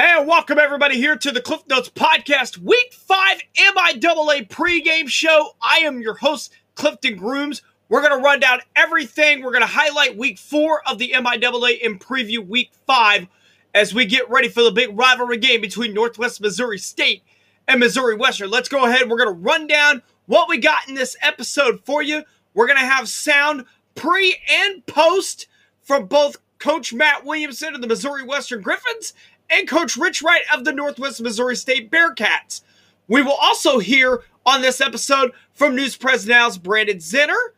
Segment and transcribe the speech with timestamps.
[0.00, 5.56] And welcome everybody here to the Cliff Notes Podcast, Week 5 MIAA pregame show.
[5.60, 7.62] I am your host, Clifton Grooms.
[7.88, 9.42] We're going to run down everything.
[9.42, 13.26] We're going to highlight Week 4 of the MIAA and preview Week 5
[13.74, 17.24] as we get ready for the big rivalry game between Northwest Missouri State
[17.66, 18.50] and Missouri Western.
[18.50, 19.10] Let's go ahead.
[19.10, 22.22] We're going to run down what we got in this episode for you.
[22.54, 23.64] We're going to have sound
[23.96, 25.48] pre and post
[25.82, 29.12] from both Coach Matt Williamson of the Missouri Western Griffins
[29.50, 32.62] and Coach Rich Wright of the Northwest Missouri State Bearcats.
[33.06, 37.48] We will also hear on this episode from News Press Now's Brandon Zinner,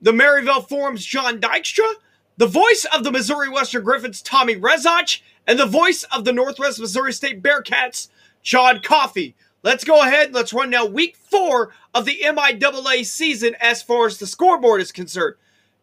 [0.00, 1.94] the Maryville Forum's John Dykstra,
[2.36, 6.80] the voice of the Missouri Western Griffins, Tommy Rezach, and the voice of the Northwest
[6.80, 8.08] Missouri State Bearcats,
[8.42, 9.34] John Coffey.
[9.62, 10.34] Let's go ahead.
[10.34, 14.92] Let's run now week four of the MIAA season as far as the scoreboard is
[14.92, 15.34] concerned.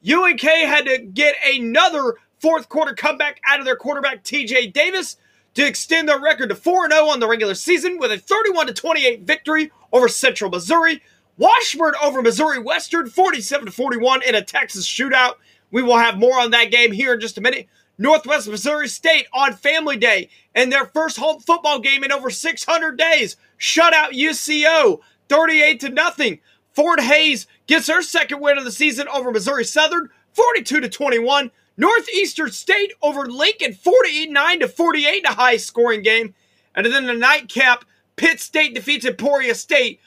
[0.10, 5.18] UNK had to get another fourth quarter comeback out of their quarterback, TJ Davis,
[5.56, 9.22] to extend their record to 4 0 on the regular season with a 31 28
[9.22, 11.02] victory over Central Missouri.
[11.38, 15.34] Washburn over Missouri Western 47 41 in a Texas shootout.
[15.72, 17.68] We will have more on that game here in just a minute.
[17.98, 22.98] Northwest Missouri State on Family Day and their first home football game in over 600
[22.98, 23.36] days.
[23.58, 26.40] Shut out UCO 38 to nothing.
[26.74, 31.52] Fort Hays gets her second win of the season over Missouri Southern 42 to 21.
[31.76, 36.36] Northeastern State over Lincoln 49 to 48 in a high scoring game.
[36.76, 37.86] And then the nightcap,
[38.16, 40.00] Pitt State defeats Emporia State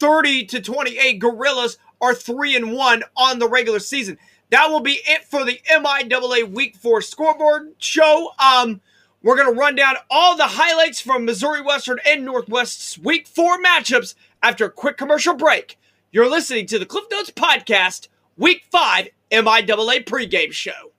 [0.00, 1.18] 30 to 28.
[1.18, 4.18] Gorillas are 3 and 1 on the regular season.
[4.50, 8.32] That will be it for the MIAA Week 4 scoreboard show.
[8.38, 8.80] Um,
[9.22, 13.62] we're going to run down all the highlights from Missouri Western and Northwest's Week 4
[13.62, 15.78] matchups after a quick commercial break.
[16.10, 20.91] You're listening to the Cliff Notes Podcast, Week 5 MIAA pregame show.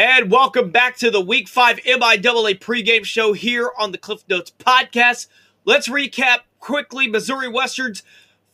[0.00, 4.52] And welcome back to the Week 5 MIAA pregame show here on the Cliff Notes
[4.56, 5.26] podcast.
[5.64, 8.04] Let's recap quickly Missouri Western's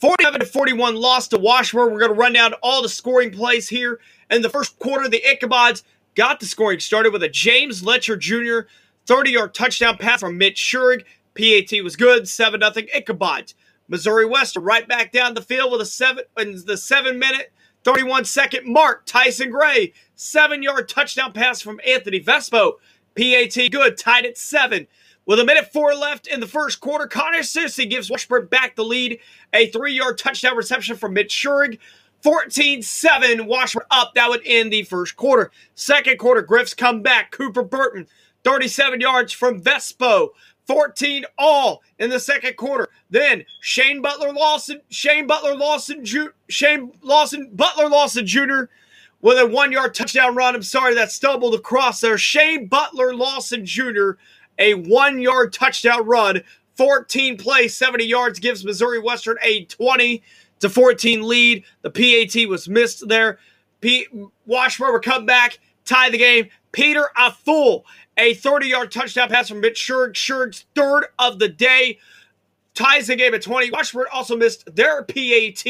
[0.00, 1.92] 47 to 41 loss to Washburn.
[1.92, 4.00] We're going to run down all the scoring plays here.
[4.30, 5.82] In the first quarter, the Ichabods
[6.14, 8.60] got the scoring started with a James Letcher Jr.
[9.04, 11.04] 30 yard touchdown pass from Mitch Schurig.
[11.34, 13.52] PAT was good, 7 0 Ichabods.
[13.86, 17.52] Missouri Western right back down the field with a seven in the seven minute
[17.84, 19.04] 31 second mark.
[19.06, 22.74] Tyson Gray, seven yard touchdown pass from Anthony Vespo.
[23.16, 24.86] PAT good, tied at seven.
[25.26, 28.84] With a minute four left in the first quarter, Connor Susie gives Washburn back the
[28.84, 29.18] lead.
[29.52, 31.78] A three yard touchdown reception from Mitch Schurig.
[32.22, 34.14] 14 7, Washburn up.
[34.14, 35.50] That would end the first quarter.
[35.74, 37.30] Second quarter, Griffs come back.
[37.30, 38.06] Cooper Burton,
[38.44, 40.30] 37 yards from Vespo.
[40.66, 42.88] 14 all in the second quarter.
[43.10, 48.64] Then Shane Butler Lawson, Shane Butler Lawson, Ju- Shane Lawson, Butler Lawson Jr.
[49.20, 50.54] with a one yard touchdown run.
[50.54, 52.18] I'm sorry that stumbled across there.
[52.18, 54.12] Shane Butler Lawson Jr.
[54.58, 56.42] a one yard touchdown run.
[56.76, 60.22] 14 plays, 70 yards gives Missouri Western a 20
[60.60, 61.64] to 14 lead.
[61.82, 63.38] The PAT was missed there.
[63.80, 64.08] P-
[64.46, 66.48] Washburn come back, tie the game.
[66.72, 67.84] Peter Afool
[68.16, 70.12] a 30 yard touchdown pass from Mitch Schurig.
[70.12, 71.98] Schurig's third of the day
[72.74, 73.70] ties the game at 20.
[73.70, 75.66] Washburn also missed their PAT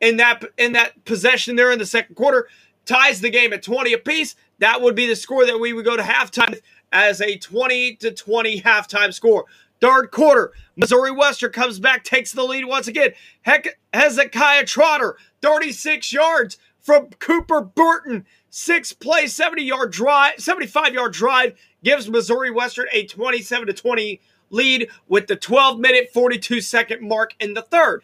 [0.00, 2.48] in that in that possession there in the second quarter.
[2.86, 4.36] Ties the game at 20 apiece.
[4.58, 6.58] That would be the score that we would go to halftime
[6.92, 9.44] as a 20 to 20 halftime score.
[9.80, 13.12] Third quarter, Missouri Western comes back, takes the lead once again.
[13.42, 18.26] Heck, Hezekiah Trotter, 36 yards from Cooper Burton.
[18.50, 24.20] Six play, 70 yard drive, 75 yard drive gives Missouri Western a 27 to 20
[24.50, 28.02] lead with the 12 minute 42 second mark in the third.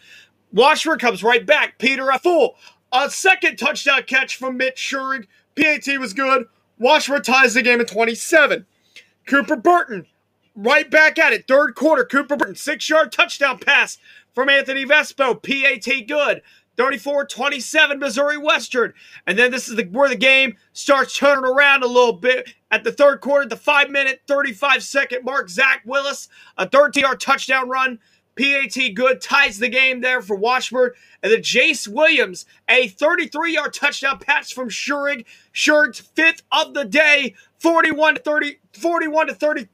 [0.52, 1.78] Washburn comes right back.
[1.78, 2.56] Peter Afool,
[2.92, 5.26] a second touchdown catch from Mitch Schurig.
[5.56, 6.46] PAT was good.
[6.78, 8.66] Washburn ties the game at 27.
[9.26, 10.06] Cooper Burton,
[10.54, 11.48] right back at it.
[11.48, 13.98] Third quarter, Cooper Burton, six yard touchdown pass
[14.34, 15.34] from Anthony Vespo.
[15.42, 16.42] PAT good.
[16.76, 18.92] 34 27 Missouri Western.
[19.26, 22.54] And then this is the, where the game starts turning around a little bit.
[22.70, 26.28] At the third quarter, the five minute, 35 second mark, Zach Willis,
[26.58, 27.98] a 13 yard touchdown run.
[28.36, 30.90] PAT good ties the game there for Washburn.
[31.22, 35.24] And then Jace Williams, a 33 yard touchdown pass from Schurig.
[35.54, 39.68] Schurig's fifth of the day, 41 to 30, 41 to 30,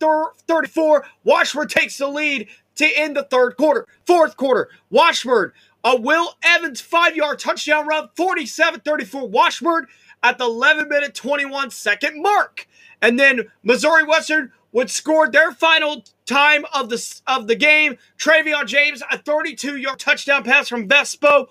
[0.46, 1.04] 34.
[1.24, 3.86] Washburn takes the lead to end the third quarter.
[4.06, 5.52] Fourth quarter, Washburn
[5.84, 9.86] a Will Evans five yard touchdown run, 47 34 Washburn
[10.22, 12.66] at the 11 minute 21 second mark.
[13.00, 17.96] And then Missouri Western would score their final time of the, of the game.
[18.18, 21.46] Travion James, a 32 yard touchdown pass from Vespo.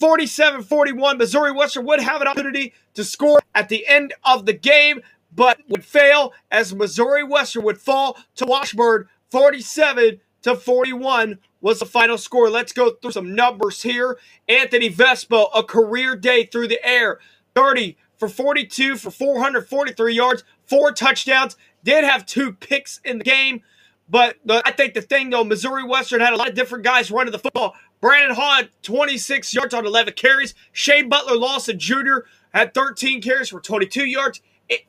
[0.00, 1.18] 47 41.
[1.18, 5.00] Missouri Western would have an opportunity to score at the end of the game,
[5.34, 11.86] but would fail as Missouri Western would fall to Washburn 47 to 41 was the
[11.86, 12.50] final score.
[12.50, 14.18] Let's go through some numbers here.
[14.48, 17.18] Anthony Vespo, a career day through the air,
[17.54, 21.56] 30 for 42 for 443 yards, four touchdowns.
[21.84, 23.62] Did have two picks in the game,
[24.08, 27.10] but the, I think the thing though, Missouri Western had a lot of different guys
[27.10, 27.74] running the football.
[28.00, 30.54] Brandon Hall 26 yards on 11 carries.
[30.72, 32.20] Shane Butler Lawson Jr.
[32.52, 34.40] had 13 carries for 22 yards.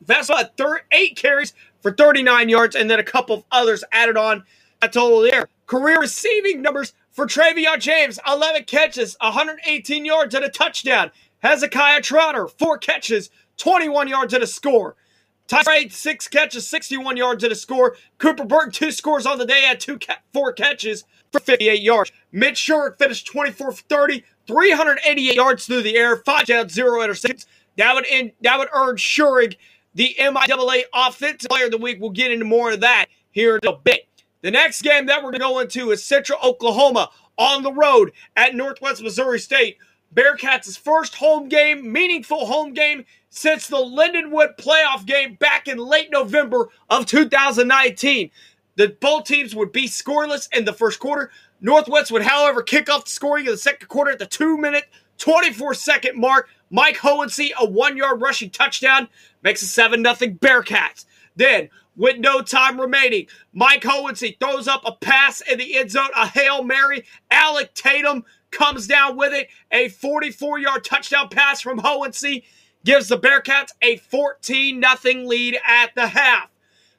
[0.04, 4.16] Vespo had thir- eight carries for 39 yards, and then a couple of others added
[4.16, 4.44] on
[4.88, 5.48] total there.
[5.66, 11.10] Career receiving numbers for Travion James 11 catches, 118 yards, and a touchdown.
[11.42, 14.96] Hezekiah Trotter, four catches, 21 yards, and a score.
[15.48, 17.96] Ty six catches, 61 yards, and a score.
[18.18, 22.12] Cooper Burton, two scores on the day, had two ca- four catches for 58 yards.
[22.30, 27.46] Mitch Schurig finished 24 for 30, 388 yards through the air, five touchdowns, zero interceptions.
[27.76, 29.56] That would, end, that would earn Schurig
[29.94, 31.98] the MIAA Offensive Player of the Week.
[32.00, 34.06] We'll get into more of that here in a bit.
[34.42, 38.12] The next game that we're going to go into is Central Oklahoma on the road
[38.36, 39.76] at Northwest Missouri State.
[40.14, 46.10] Bearcats' first home game, meaningful home game since the Lindenwood playoff game back in late
[46.10, 48.30] November of 2019.
[48.76, 51.30] The both teams would be scoreless in the first quarter.
[51.60, 54.84] Northwest would, however, kick off the scoring in the second quarter at the two minute,
[55.18, 56.48] 24 second mark.
[56.70, 59.08] Mike Hohensee, a one yard rushing touchdown,
[59.42, 61.04] makes a 7 0 Bearcats.
[61.36, 63.26] Then with no time remaining.
[63.52, 67.04] Mike Hohensee throws up a pass in the end zone, a Hail Mary.
[67.30, 69.48] Alec Tatum comes down with it.
[69.70, 72.44] A 44 yard touchdown pass from Hohensee
[72.84, 76.48] gives the Bearcats a 14 0 lead at the half.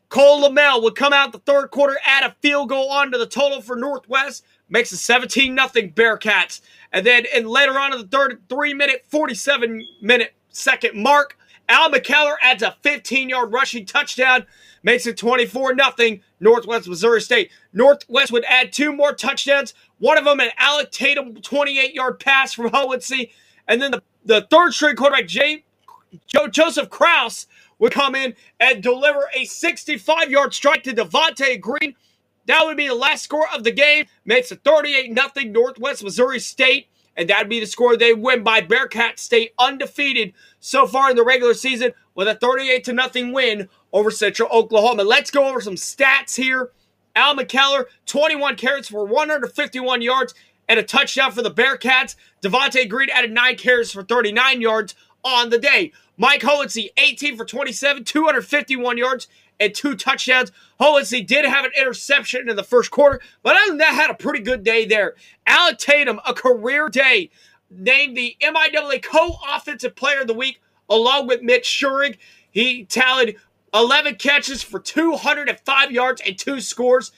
[0.09, 3.61] Cole Lamel would come out the third quarter, add a field goal onto the total
[3.61, 6.61] for Northwest, makes it 17 0 Bearcats.
[6.91, 11.37] And then in later on in the third, three minute, 47 minute second mark,
[11.69, 14.45] Al McKellar adds a 15 yard rushing touchdown
[14.83, 17.51] makes it 24 0 Northwest Missouri State.
[17.73, 22.53] Northwest would add two more touchdowns, one of them an Alec Tatum 28 yard pass
[22.53, 23.31] from Hohensee.
[23.67, 25.63] And then the, the third string quarterback, Jay,
[26.27, 27.47] Joe, Joseph Kraus,
[27.79, 31.95] would come in and deliver a 65 yard strike to Devontae Green.
[32.47, 34.05] That would be the last score of the game.
[34.25, 36.87] Makes it 38 0 Northwest Missouri State.
[37.17, 41.23] And that'd be the score they win by Bearcats stay undefeated so far in the
[41.23, 45.03] regular season with a 38 to nothing win over Central Oklahoma.
[45.03, 46.71] Let's go over some stats here.
[47.15, 50.33] Al McKellar, 21 carries for 151 yards
[50.69, 52.15] and a touchdown for the Bearcats.
[52.41, 55.91] Devontae Green added 9 carries for 39 yards on the day.
[56.17, 59.27] Mike Hohensee, 18 for 27, 251 yards
[59.61, 60.51] and two touchdowns.
[60.81, 64.15] Hohensee did have an interception in the first quarter, but other than that, had a
[64.15, 65.15] pretty good day there.
[65.47, 67.29] Alec Tatum, a career day,
[67.69, 70.59] named the MIAA Co-Offensive Player of the Week
[70.89, 72.17] along with Mitch Schurig.
[72.49, 73.37] He tallied
[73.73, 77.11] 11 catches for 205 yards and two scores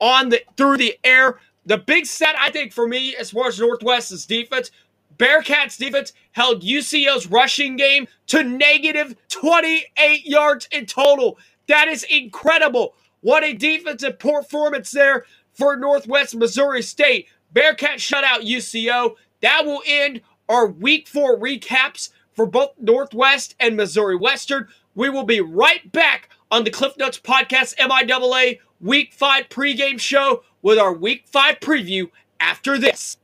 [0.00, 1.38] on the through the air.
[1.64, 4.70] The big set, I think, for me, as far as Northwest's defense,
[5.18, 11.38] Bearcats defense held UCO's rushing game to negative 28 yards in total.
[11.68, 12.94] That is incredible.
[13.20, 17.28] What a defensive performance there for Northwest Missouri State.
[17.54, 19.16] Bearcats shut out UCO.
[19.40, 24.68] That will end our week four recaps for both Northwest and Missouri Western.
[24.94, 30.42] We will be right back on the Cliff Notes Podcast MIAA Week 5 pregame show
[30.62, 33.16] with our Week 5 preview after this.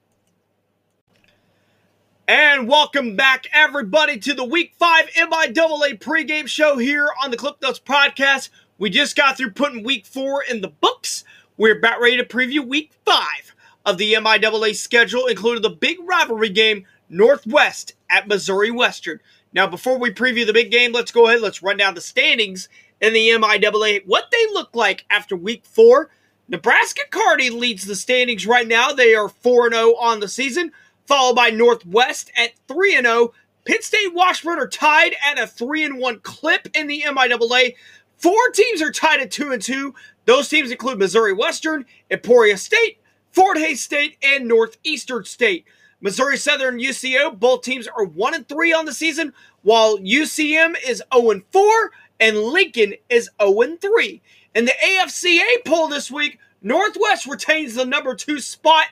[2.34, 7.56] And welcome back, everybody, to the Week 5 MIAA pregame show here on the Cliff
[7.60, 8.48] Notes Podcast.
[8.78, 11.24] We just got through putting Week 4 in the books.
[11.58, 16.48] We're about ready to preview Week 5 of the MIAA schedule, including the big rivalry
[16.48, 19.20] game, Northwest at Missouri Western.
[19.52, 21.42] Now, before we preview the big game, let's go ahead.
[21.42, 22.70] Let's run down the standings
[23.02, 24.06] in the MIAA.
[24.06, 26.08] What they look like after week four.
[26.48, 28.92] Nebraska Kearney leads the standings right now.
[28.92, 30.72] They are 4 0 on the season,
[31.12, 33.34] followed by Northwest at 3 0.
[33.66, 37.74] Pitt State Washburn are tied at a 3 1 clip in the MIAA.
[38.16, 39.94] Four teams are tied at 2 and 2.
[40.24, 42.98] Those teams include Missouri Western, Emporia State,
[43.30, 45.66] Fort Hays State, and Northeastern State.
[46.00, 51.02] Missouri Southern UCO, both teams are 1 and 3 on the season, while UCM is
[51.12, 51.90] 0 and 4
[52.20, 54.22] and Lincoln is 0 and 3.
[54.54, 58.86] In the AFCA poll this week, Northwest retains the number 2 spot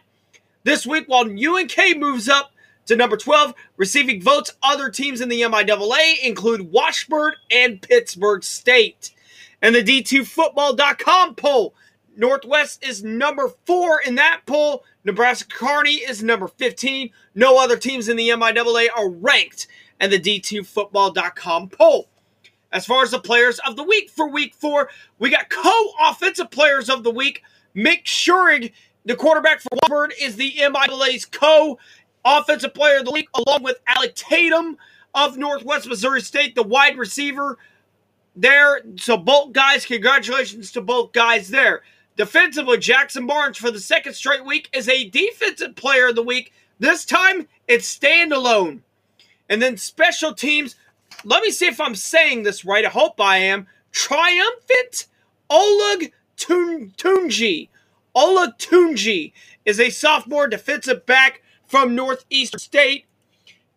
[0.64, 2.52] this week while UNK moves up
[2.86, 9.12] to number 12, receiving votes other teams in the MIAA include Washburn and Pittsburgh State.
[9.62, 11.74] And the D2Football.com poll,
[12.16, 17.10] Northwest is number 4 in that poll, Nebraska Kearney is number 15.
[17.34, 19.66] No other teams in the MIAA are ranked
[20.00, 22.08] in the D2Football.com poll.
[22.72, 24.90] as far as the players of the week for week four.
[25.18, 27.42] We got co offensive players of the week.
[27.74, 28.72] Mick Schurig,
[29.04, 31.78] the quarterback for Washburn, is the MIAA's co
[32.24, 34.76] offensive player of the week, along with Alec Tatum
[35.14, 37.58] of Northwest Missouri State, the wide receiver
[38.36, 38.82] there.
[38.96, 41.82] So, both guys, congratulations to both guys there.
[42.16, 46.52] Defensively, Jackson Barnes for the second straight week is a defensive player of the week.
[46.78, 48.80] This time, it's standalone.
[49.48, 50.76] And then special teams,
[51.24, 52.84] let me see if I'm saying this right.
[52.84, 53.66] I hope I am.
[53.90, 55.06] Triumphant
[55.48, 57.68] Oleg Tunji.
[58.14, 59.32] Oleg Tunji
[59.64, 63.06] is a sophomore defensive back from Northeastern State.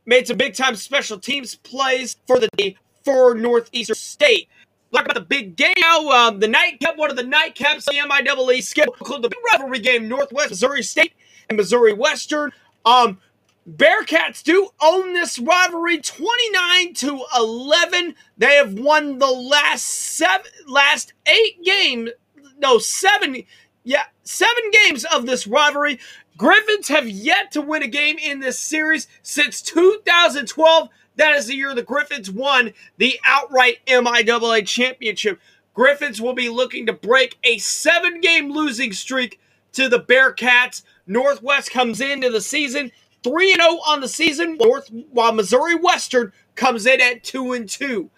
[0.05, 4.49] Made some big time special teams plays for the day for Northeastern State.
[4.93, 6.09] Talk about the big game now.
[6.09, 10.49] Um, the nightcap, one of the nightcaps the MIAA schedule, the big rivalry game, Northwest
[10.49, 11.13] Missouri State
[11.49, 12.51] and Missouri Western.
[12.85, 13.19] Um,
[13.69, 18.15] Bearcats do own this rivalry 29 to 11.
[18.37, 22.09] They have won the last seven last 8 games.
[22.59, 23.43] No, 7
[23.83, 25.99] yeah, 7 games of this rivalry.
[26.37, 30.89] Griffins have yet to win a game in this series since 2012.
[31.15, 35.39] That is the year the Griffins won the outright MIAA championship.
[35.73, 39.39] Griffins will be looking to break a 7-game losing streak
[39.73, 40.83] to the Bearcats.
[41.05, 42.91] Northwest comes into the season
[43.23, 48.09] 3 0 on the season, North, while Missouri Western comes in at 2 and 2.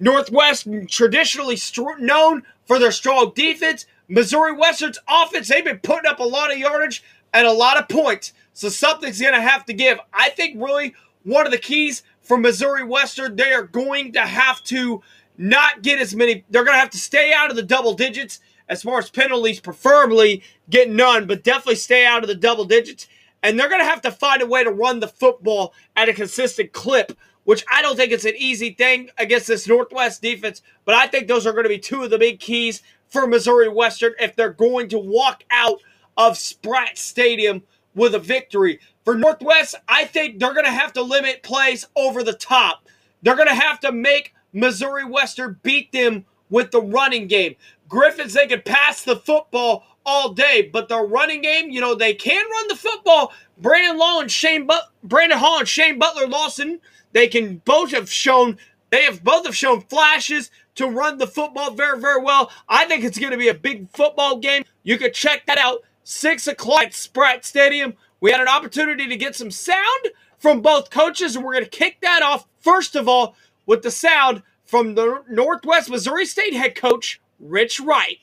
[0.00, 1.58] Northwest traditionally
[1.98, 3.86] known for their strong defense.
[4.08, 7.88] Missouri Western's offense, they've been putting up a lot of yardage and a lot of
[7.88, 8.32] points.
[8.52, 9.98] So something's going to have to give.
[10.12, 10.94] I think really
[11.24, 15.02] one of the keys for Missouri Western, they are going to have to
[15.36, 18.40] not get as many, they're going to have to stay out of the double digits
[18.68, 23.08] as far as penalties, preferably get none, but definitely stay out of the double digits
[23.44, 26.14] and they're going to have to find a way to run the football at a
[26.14, 27.12] consistent clip,
[27.44, 31.28] which I don't think it's an easy thing against this Northwest defense, but I think
[31.28, 32.82] those are going to be two of the big keys
[33.14, 35.78] for Missouri Western if they're going to walk out
[36.16, 37.62] of Spratt Stadium
[37.94, 38.80] with a victory.
[39.04, 42.88] For Northwest, I think they're going to have to limit plays over the top.
[43.22, 47.54] They're going to have to make Missouri Western beat them with the running game.
[47.88, 50.68] Griffins, they can pass the football all day.
[50.72, 53.32] But the running game, you know, they can run the football.
[53.58, 56.80] Brandon Law and Shane but- Brandon Hall and Shane Butler Lawson,
[57.12, 58.58] they can both have shown
[58.90, 62.50] they have both have shown flashes to run the football very, very well.
[62.68, 64.64] I think it's going to be a big football game.
[64.82, 65.82] You can check that out.
[66.02, 67.94] Six o'clock at Spratt Stadium.
[68.20, 71.70] We had an opportunity to get some sound from both coaches, and we're going to
[71.70, 76.74] kick that off first of all with the sound from the Northwest Missouri State head
[76.74, 78.18] coach Rich Wright.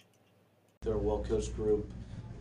[0.82, 1.92] They're a well-coached group.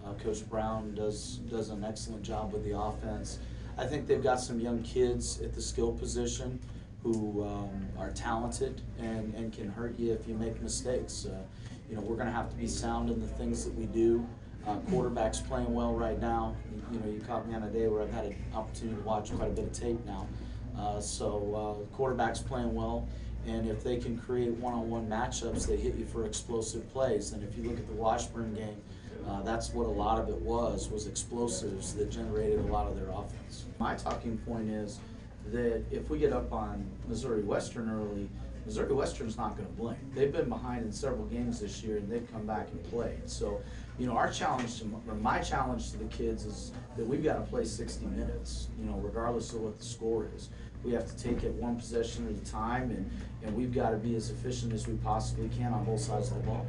[0.04, 3.38] Uh, Coach Brown does does an excellent job with the offense.
[3.76, 6.58] I think they've got some young kids at the skill position
[7.02, 11.26] who um, are talented and, and can hurt you if you make mistakes.
[11.26, 11.38] Uh,
[11.88, 14.26] you know, we're going to have to be sound in the things that we do.
[14.66, 16.54] Uh, quarterback's playing well right now.
[16.92, 19.34] You, know, you caught me on a day where I've had an opportunity to watch
[19.34, 20.26] quite a bit of tape now.
[20.78, 23.08] Uh, so uh, quarterback's playing well.
[23.46, 27.32] And if they can create one-on-one matchups, they hit you for explosive plays.
[27.32, 28.76] And if you look at the Washburn game,
[29.26, 32.96] uh, that's what a lot of it was, was explosives that generated a lot of
[32.96, 33.64] their offense.
[33.78, 34.98] My talking point is
[35.46, 38.28] that if we get up on Missouri Western early,
[38.66, 39.98] Missouri Western's not going to blink.
[40.14, 43.28] They've been behind in several games this year, and they've come back and played.
[43.28, 43.60] So,
[43.98, 47.34] you know, our challenge, to, or my challenge to the kids is that we've got
[47.34, 50.50] to play 60 minutes, you know, regardless of what the score is.
[50.84, 53.10] We have to take it one possession at a time, and,
[53.42, 56.36] and we've got to be as efficient as we possibly can on both sides of
[56.36, 56.66] the ball.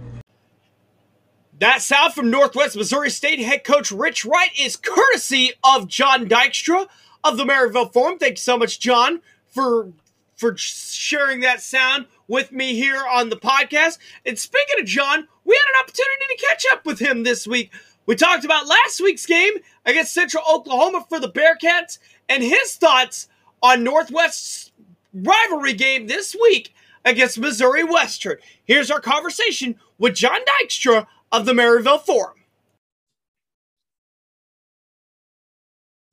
[1.59, 6.87] That sound from Northwest Missouri State head coach Rich Wright is courtesy of John Dykstra
[7.23, 8.17] of the Maryville Forum.
[8.17, 9.91] Thank you so much, John, for
[10.35, 13.99] for sharing that sound with me here on the podcast.
[14.25, 17.71] And speaking of John, we had an opportunity to catch up with him this week.
[18.07, 19.53] We talked about last week's game
[19.85, 23.27] against Central Oklahoma for the Bearcats and his thoughts
[23.61, 24.71] on Northwest's
[25.13, 26.73] rivalry game this week
[27.05, 28.37] against Missouri Western.
[28.65, 32.40] Here's our conversation with John Dykstra of the Maryville Forum.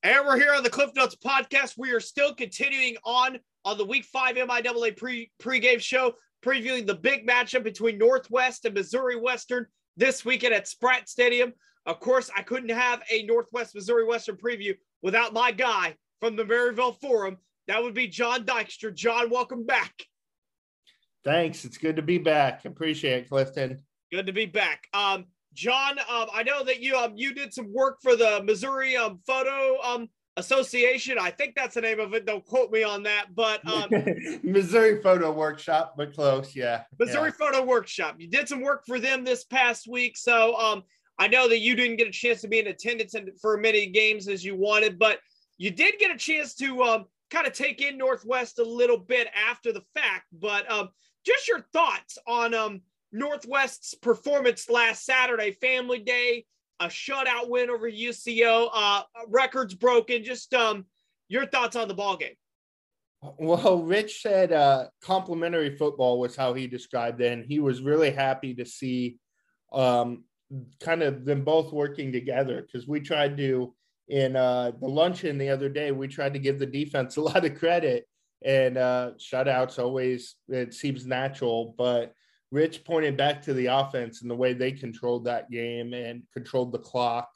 [0.09, 1.75] And we're here on the Cliff Notes podcast.
[1.77, 6.95] We are still continuing on on the Week Five MIAA pre pregame show, previewing the
[6.95, 9.67] big matchup between Northwest and Missouri Western
[9.99, 11.53] this weekend at Spratt Stadium.
[11.85, 16.45] Of course, I couldn't have a Northwest Missouri Western preview without my guy from the
[16.45, 17.37] Maryville Forum.
[17.67, 18.95] That would be John Dykstra.
[18.95, 19.93] John, welcome back.
[21.23, 21.67] Thanks.
[21.67, 22.65] It's good to be back.
[22.65, 23.83] Appreciate it, Clifton.
[24.11, 24.87] Good to be back.
[24.95, 25.27] Um,
[25.59, 29.19] John, um, I know that you um, you did some work for the Missouri um,
[29.27, 31.19] photo um, Association.
[31.21, 32.27] I think that's the name of it.
[32.27, 33.35] Don't quote me on that.
[33.35, 33.91] But um,
[34.45, 36.55] Missouri Photo Workshop, but close.
[36.55, 36.85] Yeah.
[37.01, 37.47] Missouri yeah.
[37.47, 38.15] Photo Workshop.
[38.19, 40.17] You did some work for them this past week.
[40.17, 40.85] So um,
[41.19, 44.29] I know that you didn't get a chance to be in attendance for many games
[44.29, 45.19] as you wanted, but
[45.57, 49.27] you did get a chance to um, kind of take in Northwest a little bit
[49.35, 50.27] after the fact.
[50.33, 50.91] But um,
[51.27, 56.45] just your thoughts on um, Northwest's performance last Saturday, Family Day
[56.81, 60.23] a shutout win over UCO, uh, records broken.
[60.23, 60.85] Just um,
[61.29, 62.35] your thoughts on the ball game.
[63.39, 68.11] Well, Rich said uh, complimentary football was how he described it, and he was really
[68.11, 69.19] happy to see
[69.73, 70.25] um,
[70.81, 73.75] kind of them both working together because we tried to
[74.07, 77.45] in uh, the luncheon the other day we tried to give the defense a lot
[77.45, 78.09] of credit
[78.43, 82.15] and uh, shutouts always it seems natural, but
[82.51, 86.73] Rich pointed back to the offense and the way they controlled that game and controlled
[86.73, 87.29] the clock,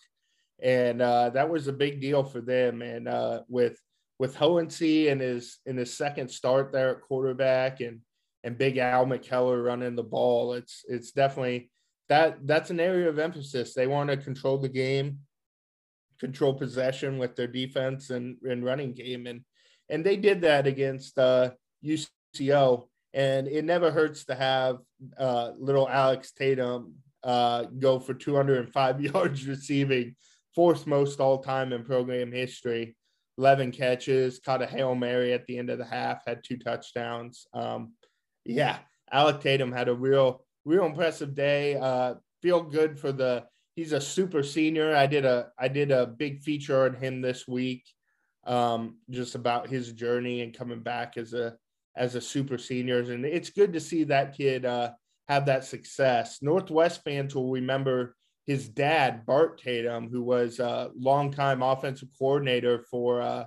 [0.63, 2.81] and uh, that was a big deal for them.
[2.81, 3.79] And uh, with
[4.19, 8.01] with Hohensee and his in his second start there at quarterback and
[8.45, 11.71] and Big Al McKellar running the ball, it's it's definitely
[12.09, 13.75] that that's an area of emphasis.
[13.75, 15.19] They want to control the game,
[16.21, 19.43] control possession with their defense and, and running game, and
[19.91, 21.51] and they did that against uh,
[21.85, 24.79] UCO and it never hurts to have
[25.19, 30.17] uh, little Alec Tatum uh, go for 205 yards receiving,
[30.55, 32.97] fourth most all time in program history.
[33.39, 37.47] 11 catches, caught a Hail Mary at the end of the half, had two touchdowns.
[37.55, 37.93] Um,
[38.45, 38.79] yeah,
[39.11, 41.77] Alec Tatum had a real, real impressive day.
[41.77, 44.95] Uh, feel good for the, he's a super senior.
[44.95, 47.85] I did a, I did a big feature on him this week,
[48.47, 51.57] um, just about his journey and coming back as a,
[51.97, 53.09] as a super seniors.
[53.09, 54.91] And it's good to see that kid uh,
[55.29, 56.39] have that success.
[56.43, 63.23] Northwest fans will remember his dad, Bart Tatum, who was a longtime offensive coordinator for
[63.23, 63.45] uh,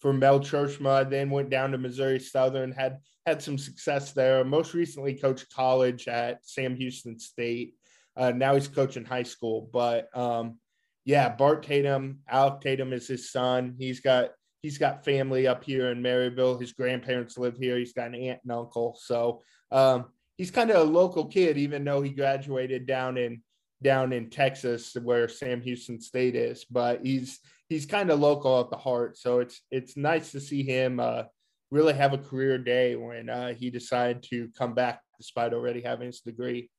[0.00, 4.44] for Mel Tjeerdsma, then went down to Missouri Southern, had had some success there.
[4.44, 7.74] Most recently coached college at Sam Houston State.
[8.16, 9.68] Uh, now he's coaching high school.
[9.72, 10.58] But um,
[11.04, 13.74] yeah, Bart Tatum, Alec Tatum is his son.
[13.78, 14.30] He's got
[14.62, 16.60] he's got family up here in Maryville.
[16.60, 17.78] His grandparents live here.
[17.78, 18.98] He's got an aunt and uncle.
[19.00, 23.42] So um, he's kind of a local kid, even though he graduated down in
[23.82, 26.64] down in Texas where Sam Houston State is.
[26.64, 29.16] But he's he's kind of local at the heart.
[29.16, 31.24] So it's it's nice to see him uh,
[31.70, 36.06] really have a career day when uh, he decided to come back despite already having
[36.06, 36.70] his degree.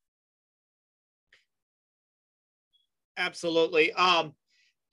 [3.18, 3.92] Absolutely.
[3.94, 4.34] Um,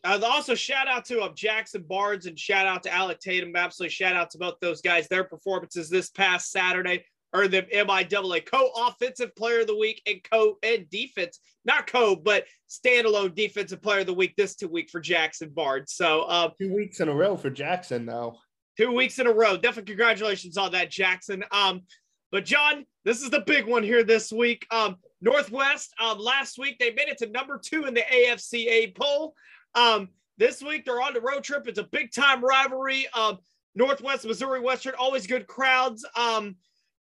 [0.04, 3.56] uh, also, shout out to uh, Jackson Barnes and shout out to Alec Tatum.
[3.56, 5.08] Absolutely, shout out to both those guys.
[5.08, 10.58] Their performances this past Saturday are the MIAA co-offensive player of the week and co
[10.62, 15.00] and defense, not co, but standalone defensive player of the week this two week for
[15.00, 15.94] Jackson Barnes.
[15.94, 18.36] So um, two weeks in a row for Jackson, though.
[18.76, 19.56] Two weeks in a row.
[19.56, 21.44] Definitely congratulations on that, Jackson.
[21.50, 21.82] Um,
[22.30, 24.66] but John, this is the big one here this week.
[24.70, 25.94] Um, Northwest.
[26.00, 29.34] Um, last week they made it to number two in the AFCA poll.
[29.74, 30.08] Um,
[30.38, 31.66] this week they're on the road trip.
[31.68, 33.06] It's a big time rivalry.
[33.14, 33.38] Um,
[33.74, 36.04] Northwest, Missouri Western, always good crowds.
[36.16, 36.56] Um,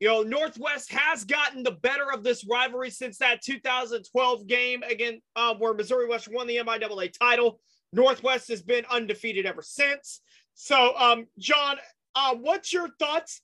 [0.01, 5.21] you know, Northwest has gotten the better of this rivalry since that 2012 game again,
[5.37, 7.61] uh, where Missouri Western won the MIAA title.
[7.92, 10.21] Northwest has been undefeated ever since.
[10.55, 11.77] So, um, John,
[12.14, 13.40] uh, what's your thoughts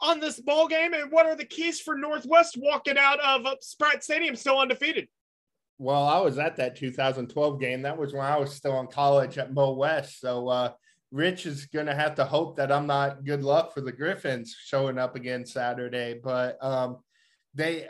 [0.00, 3.56] on this ball game, and what are the keys for Northwest walking out of uh,
[3.60, 5.08] Spratt Stadium still undefeated?
[5.78, 7.82] Well, I was at that 2012 game.
[7.82, 10.20] That was when I was still in college at Mo West.
[10.20, 10.72] So uh,
[11.10, 14.56] Rich is going to have to hope that I'm not good luck for the Griffins
[14.64, 16.20] showing up again Saturday.
[16.22, 16.98] But um,
[17.54, 17.88] they,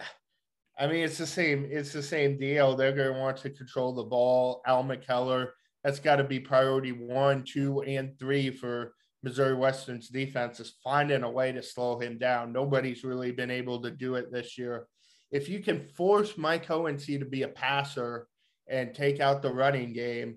[0.79, 1.68] I mean, it's the same.
[1.70, 2.75] It's the same deal.
[2.75, 4.62] They're going to want to control the ball.
[4.66, 5.51] Al McKellar,
[5.83, 11.23] that's got to be priority one, two, and three for Missouri Western's defense is finding
[11.23, 12.53] a way to slow him down.
[12.53, 14.87] Nobody's really been able to do it this year
[15.35, 18.29] if you can force Mike Hohensee to be a passer
[18.68, 20.37] and take out the running game,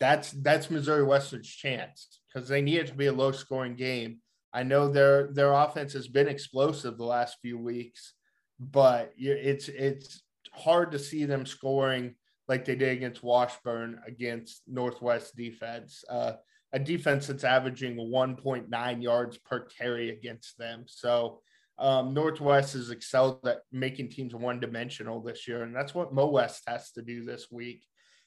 [0.00, 4.20] that's that's Missouri Western's chance because they need it to be a low scoring game.
[4.50, 8.14] I know their their offense has been explosive the last few weeks,
[8.58, 12.14] but it's it's hard to see them scoring
[12.48, 16.32] like they did against Washburn against Northwest defense, uh,
[16.72, 20.84] a defense that's averaging 1.9 yards per carry against them.
[20.86, 21.42] So
[21.82, 26.26] um, Northwest has excelled at making teams one dimensional this year, and that's what Mo
[26.28, 27.84] West has to do this week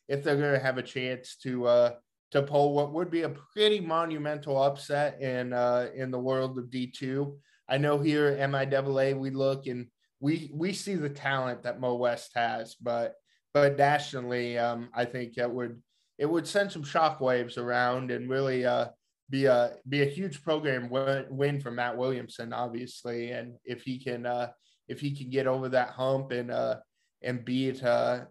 [0.07, 1.91] if they're going to have a chance to uh,
[2.31, 6.69] to pull what would be a pretty monumental upset in uh, in the world of
[6.69, 7.39] D two.
[7.67, 9.87] I know here at MIAA we look and
[10.19, 13.15] we we see the talent that Mo West has, but
[13.53, 15.81] but nationally, um, I think that would
[16.17, 18.87] it would send some shockwaves around and really uh,
[19.29, 23.31] be a be a huge program win, for Matt Williamson, obviously.
[23.31, 24.51] And if he can uh,
[24.87, 26.77] if he can get over that hump and uh,
[27.21, 28.25] and beat uh,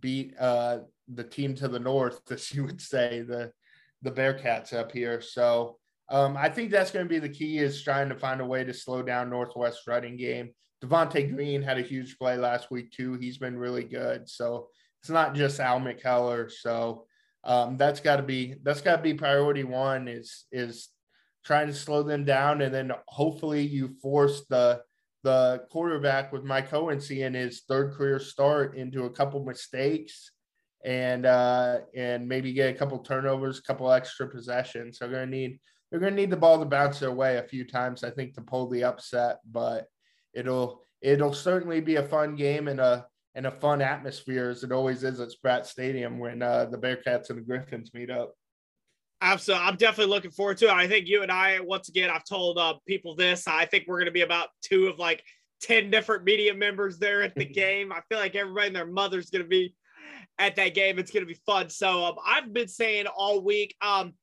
[0.00, 0.78] beat uh,
[1.08, 3.52] the team to the north, as you would say, the
[4.02, 5.20] the Bearcats up here.
[5.20, 5.78] So
[6.08, 8.62] um, I think that's going to be the key is trying to find a way
[8.62, 10.50] to slow down Northwest running game.
[10.84, 13.14] Devontae Green had a huge play last week too.
[13.14, 14.28] He's been really good.
[14.28, 14.68] So
[15.00, 16.50] it's not just Al McKellar.
[16.50, 17.06] So
[17.46, 20.88] um, that's got to be that's got to be priority one is is
[21.44, 24.82] trying to slow them down, and then hopefully you force the
[25.22, 30.32] the quarterback with Mike Hohensee in his third career start into a couple mistakes
[30.84, 34.98] and uh, and maybe get a couple turnovers, a couple extra possessions.
[34.98, 37.64] So they're gonna need they're gonna need the ball to bounce their way a few
[37.64, 39.38] times, I think, to pull the upset.
[39.50, 39.86] But
[40.34, 44.72] it'll it'll certainly be a fun game and a and a fun atmosphere as it
[44.72, 48.32] always is at Spratt Stadium when uh, the Bearcats and the Griffins meet up.
[49.20, 49.66] Absolutely.
[49.66, 50.72] I'm definitely looking forward to it.
[50.72, 53.46] I think you and I, once again, I've told uh, people this.
[53.46, 55.22] I think we're going to be about two of like
[55.62, 57.92] 10 different media members there at the game.
[57.92, 59.74] I feel like everybody and their mother's going to be
[60.38, 60.98] at that game.
[60.98, 61.68] It's going to be fun.
[61.68, 64.14] So um, I've been saying all week, um,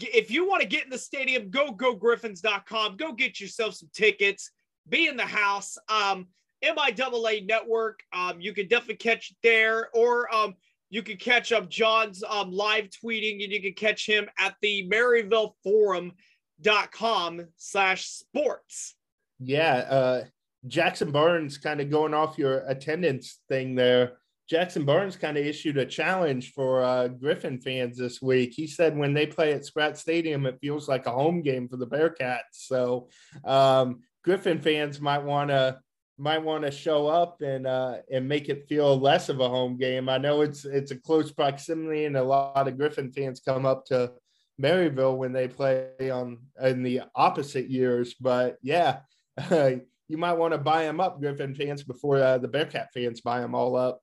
[0.00, 2.96] if you want to get in the stadium, go gogriffins.com.
[2.96, 4.50] Go get yourself some tickets.
[4.88, 5.78] Be in the house.
[5.88, 6.26] Um,
[6.64, 8.00] MIAA Network.
[8.12, 10.54] Um, you can definitely catch it there, or um,
[10.90, 14.88] you can catch up John's um, live tweeting, and you can catch him at the
[14.90, 18.94] MaryvilleForum.com slash sports.
[19.38, 20.24] Yeah, uh,
[20.66, 24.18] Jackson Barnes kind of going off your attendance thing there.
[24.48, 28.52] Jackson Barnes kind of issued a challenge for uh, Griffin fans this week.
[28.54, 31.76] He said when they play at Spratt Stadium, it feels like a home game for
[31.76, 32.52] the Bearcats.
[32.52, 33.08] So
[33.44, 35.80] um, Griffin fans might want to
[36.18, 39.76] might want to show up and uh, and make it feel less of a home
[39.76, 40.08] game.
[40.08, 43.84] I know it's it's a close proximity, and a lot of Griffin fans come up
[43.86, 44.12] to
[44.60, 48.14] Maryville when they play on in the opposite years.
[48.14, 49.00] But yeah,
[49.50, 53.40] you might want to buy them up, Griffin fans, before uh, the Bearcat fans buy
[53.40, 54.00] them all up.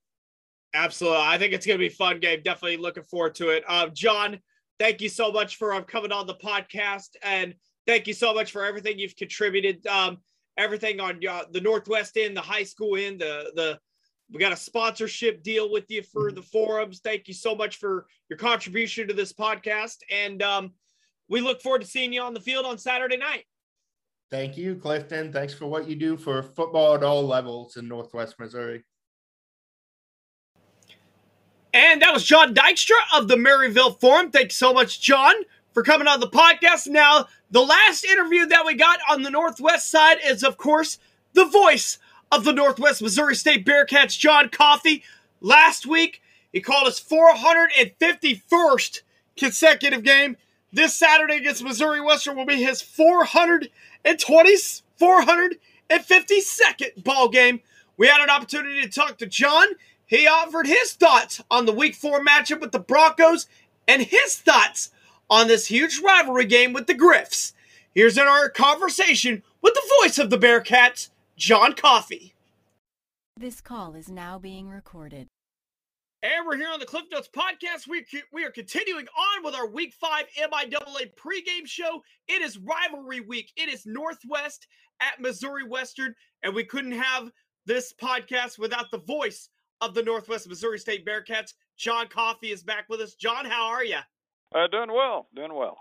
[0.75, 2.41] Absolutely, I think it's going to be fun game.
[2.43, 3.63] Definitely looking forward to it.
[3.67, 4.39] Uh, John,
[4.79, 7.55] thank you so much for um, coming on the podcast, and
[7.87, 9.85] thank you so much for everything you've contributed.
[9.87, 10.19] Um,
[10.57, 13.79] everything on uh, the Northwest end, the high school end, the the
[14.31, 16.35] we got a sponsorship deal with you for mm-hmm.
[16.35, 17.01] the forums.
[17.03, 20.71] Thank you so much for your contribution to this podcast, and um,
[21.29, 23.45] we look forward to seeing you on the field on Saturday night.
[24.31, 25.31] Thank you, Clifton.
[25.31, 28.83] Thanks for what you do for football at all levels in Northwest Missouri.
[31.73, 34.31] And that was John Dykstra of the Maryville Forum.
[34.31, 35.33] Thank you so much, John,
[35.73, 36.87] for coming on the podcast.
[36.87, 40.97] Now, the last interview that we got on the Northwest side is, of course,
[41.33, 41.99] the voice
[42.31, 45.03] of the Northwest Missouri State Bearcats, John Coffey.
[45.39, 49.01] Last week, he called his 451st
[49.37, 50.35] consecutive game.
[50.71, 57.59] This Saturday against Missouri Western will be his 420th, 452nd ball game.
[57.97, 59.67] We had an opportunity to talk to John.
[60.07, 63.45] He offered his thoughts on the Week 4 matchup with the Broncos
[63.87, 64.89] and his thoughts
[65.29, 67.53] on this huge rivalry game with the Griffs.
[67.93, 72.33] Here's in our conversation with the voice of the Bearcats, John Coffey.
[73.37, 75.27] This call is now being recorded.
[76.23, 77.87] And we're here on the Cliff Notes podcast.
[77.87, 82.01] We, we are continuing on with our Week 5 MIAA pregame show.
[82.29, 83.51] It is rivalry week.
[83.57, 84.67] It is Northwest
[85.01, 86.15] at Missouri Western.
[86.41, 87.29] And we couldn't have
[87.65, 89.49] this podcast without the voice
[89.81, 91.55] of the Northwest Missouri State Bearcats.
[91.77, 93.15] John Coffey is back with us.
[93.15, 93.99] John, how are you?
[94.53, 95.77] Uh, doing well, doing well.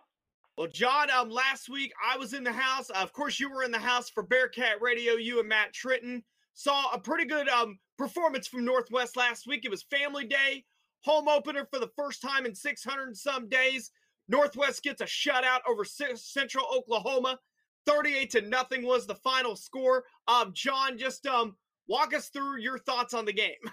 [0.56, 2.90] Well, John, um, last week I was in the house.
[2.90, 5.14] Uh, of course, you were in the house for Bearcat Radio.
[5.14, 6.22] You and Matt Tritton
[6.54, 9.64] saw a pretty good um performance from Northwest last week.
[9.64, 10.64] It was Family Day,
[11.04, 13.90] home opener for the first time in 600 and some days.
[14.28, 17.38] Northwest gets a shutout over Central Oklahoma.
[17.86, 20.04] 38 to nothing was the final score.
[20.28, 21.56] Um, John, just um,
[21.88, 23.56] walk us through your thoughts on the game.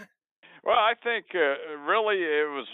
[0.62, 2.68] Well, I think uh, really it was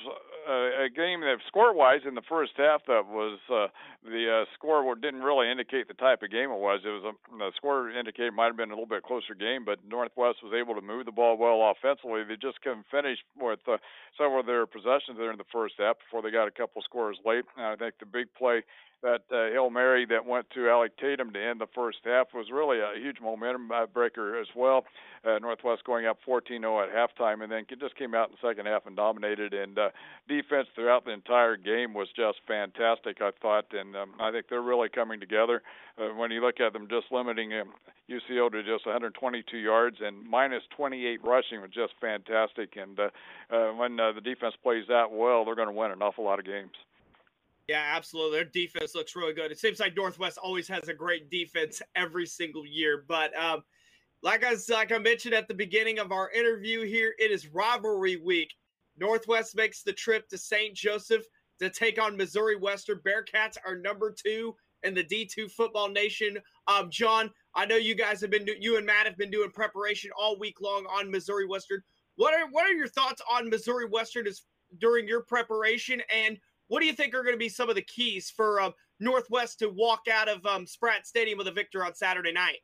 [0.47, 3.67] a, game that score-wise in the first half that was uh,
[4.03, 6.81] the uh, score didn't really indicate the type of game it was.
[6.85, 9.79] It was a, the score indicated might have been a little bit closer game, but
[9.87, 12.23] Northwest was able to move the ball well offensively.
[12.23, 13.77] They just couldn't finish with uh,
[14.17, 17.17] several of their possessions there in the first half before they got a couple scores
[17.25, 17.45] late.
[17.57, 18.63] And I think the big play
[19.01, 22.47] that uh, Hail Mary that went to Alec Tatum to end the first half was
[22.51, 24.85] really a huge momentum breaker as well.
[25.23, 28.67] Uh, Northwest going up 14-0 at halftime, and then just came out in the second
[28.67, 29.53] half and dominated.
[29.53, 29.89] And uh,
[30.27, 34.61] defense throughout the entire game was just fantastic, I thought, and um, I think they're
[34.61, 35.61] really coming together.
[35.97, 37.73] Uh, when you look at them, just limiting um,
[38.09, 42.75] UCO to just 122 yards and minus 28 rushing was just fantastic.
[42.75, 43.09] And uh,
[43.49, 46.39] uh, when uh, the defense plays that well, they're going to win an awful lot
[46.39, 46.73] of games.
[47.67, 48.37] Yeah, absolutely.
[48.37, 49.51] Their defense looks really good.
[49.51, 53.05] It seems like Northwest always has a great defense every single year.
[53.07, 53.63] But um,
[54.21, 58.17] like I like I mentioned at the beginning of our interview here, it is rivalry
[58.17, 58.53] week.
[58.97, 60.75] Northwest makes the trip to St.
[60.75, 61.25] Joseph
[61.59, 62.99] to take on Missouri Western.
[62.99, 66.37] Bearcats are number two in the D2 football nation.
[66.67, 70.11] Um, John, I know you guys have been you and Matt have been doing preparation
[70.19, 71.81] all week long on Missouri Western.
[72.15, 74.43] What are what are your thoughts on Missouri Western as
[74.79, 77.81] during your preparation and what do you think are going to be some of the
[77.81, 81.95] keys for um, Northwest to walk out of um, Spratt Stadium with a victory on
[81.95, 82.59] Saturday night?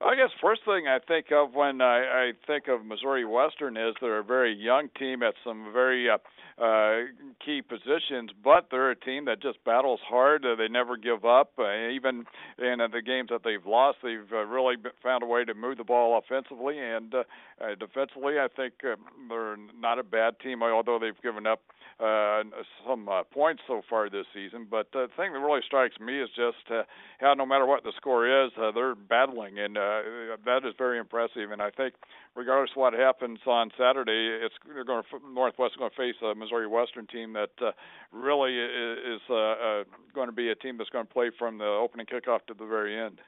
[0.00, 3.94] I guess first thing I think of when I, I think of Missouri Western is
[4.00, 6.18] they're a very young team at some very uh,
[6.62, 7.04] uh,
[7.42, 10.44] key positions, but they're a team that just battles hard.
[10.44, 11.52] Uh, they never give up.
[11.58, 12.24] Uh, even
[12.58, 15.78] in uh, the games that they've lost, they've uh, really found a way to move
[15.78, 17.24] the ball offensively and uh,
[17.60, 18.38] uh, defensively.
[18.38, 18.96] I think uh,
[19.30, 21.60] they're not a bad team, although they've given up
[21.98, 22.42] uh,
[22.86, 24.66] some uh, points so far this season.
[24.70, 26.82] But the thing that really strikes me is just uh,
[27.20, 30.02] how, no matter what the score is, uh, they're battling, and uh,
[30.44, 31.50] that is very impressive.
[31.52, 31.94] And I think,
[32.34, 36.16] regardless of what happens on Saturday, it's they're going to Northwest is going to face
[36.22, 37.72] a Missouri Western team that uh,
[38.12, 41.64] really is uh, uh, going to be a team that's going to play from the
[41.64, 43.20] opening kickoff to the very end.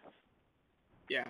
[1.09, 1.25] Yeah.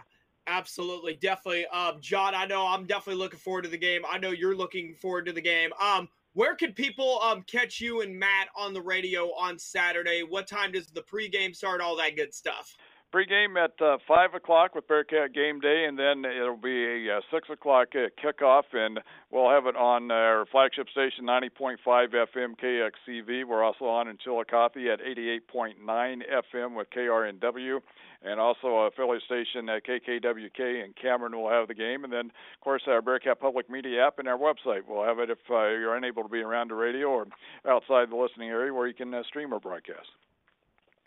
[0.51, 1.67] Absolutely, definitely.
[1.67, 4.01] Um, John, I know I'm definitely looking forward to the game.
[4.11, 5.71] I know you're looking forward to the game.
[5.79, 10.23] Um, where can people um catch you and Matt on the radio on Saturday?
[10.23, 11.81] What time does the pregame start?
[11.81, 12.77] All that good stuff.
[13.11, 17.21] Pregame at uh, five o'clock with Bearcat Game Day, and then it'll be a uh,
[17.33, 23.47] six o'clock uh, kickoff, and we'll have it on our flagship station, 90.5 FM KXCV.
[23.47, 27.81] We're also on in Chillicothe at 88.9 FM with KRNW,
[28.25, 32.27] and also a affiliate station at KKWK in Cameron will have the game, and then
[32.27, 34.83] of course our Bearcat Public Media app and our website.
[34.87, 37.27] We'll have it if uh, you're unable to be around the radio or
[37.67, 40.09] outside the listening area where you can uh, stream our broadcast.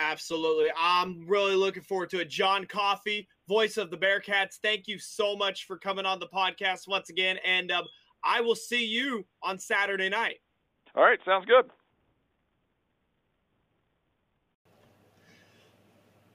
[0.02, 0.70] Absolutely.
[0.76, 2.30] I'm really looking forward to it.
[2.30, 6.88] John Coffey, voice of the Bearcats, thank you so much for coming on the podcast
[6.88, 7.38] once again.
[7.46, 7.86] And um,
[8.24, 10.38] I will see you on Saturday night.
[10.96, 11.20] All right.
[11.24, 11.66] Sounds good.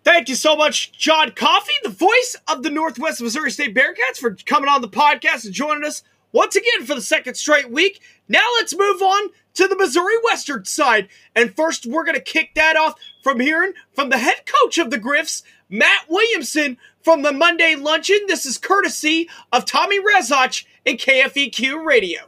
[0.05, 4.37] Thank you so much, John Coffey, the voice of the Northwest Missouri State Bearcats, for
[4.46, 8.00] coming on the podcast and joining us once again for the second straight week.
[8.28, 11.08] Now let's move on to the Missouri Western side.
[11.34, 14.90] And first, we're going to kick that off from hearing from the head coach of
[14.90, 18.20] the Griffs, Matt Williamson, from the Monday Luncheon.
[18.26, 22.20] This is courtesy of Tommy Rezach and KFEQ Radio.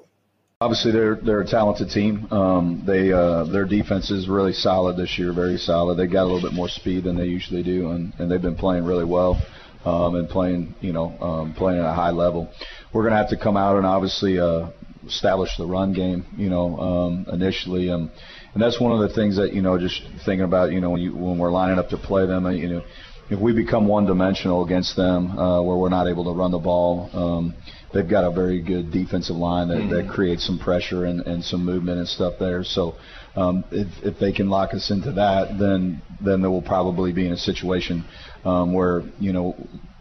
[0.61, 2.27] Obviously, they're they're a talented team.
[2.33, 5.97] Um, they uh, their defense is really solid this year, very solid.
[5.97, 8.57] They got a little bit more speed than they usually do, and, and they've been
[8.57, 9.41] playing really well
[9.85, 12.51] um, and playing you know um, playing at a high level.
[12.93, 14.71] We're going to have to come out and obviously uh,
[15.07, 17.91] establish the run game, you know, um, initially.
[17.91, 18.11] Um,
[18.55, 21.01] and that's one of the things that you know, just thinking about, you know, when
[21.01, 22.83] you when we're lining up to play them, uh, you know,
[23.31, 27.11] if we become one-dimensional against them, uh, where we're not able to run the ball,
[27.13, 27.55] um,
[27.93, 29.95] they've got a very good defensive line that, mm-hmm.
[29.95, 32.65] that creates some pressure and, and some movement and stuff there.
[32.65, 32.95] So
[33.37, 37.27] um, if if they can lock us into that, then then they will probably be
[37.27, 38.05] in a situation
[38.45, 39.57] um, where you know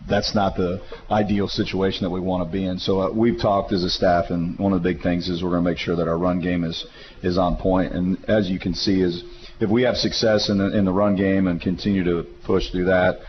[0.07, 2.79] that's not the ideal situation that we want to be in.
[2.79, 5.49] So uh, we've talked as a staff, and one of the big things is we're
[5.49, 6.85] going to make sure that our run game is
[7.23, 7.93] is on point.
[7.93, 9.23] And as you can see, is
[9.59, 12.85] if we have success in the, in the run game and continue to push through
[12.85, 13.19] that,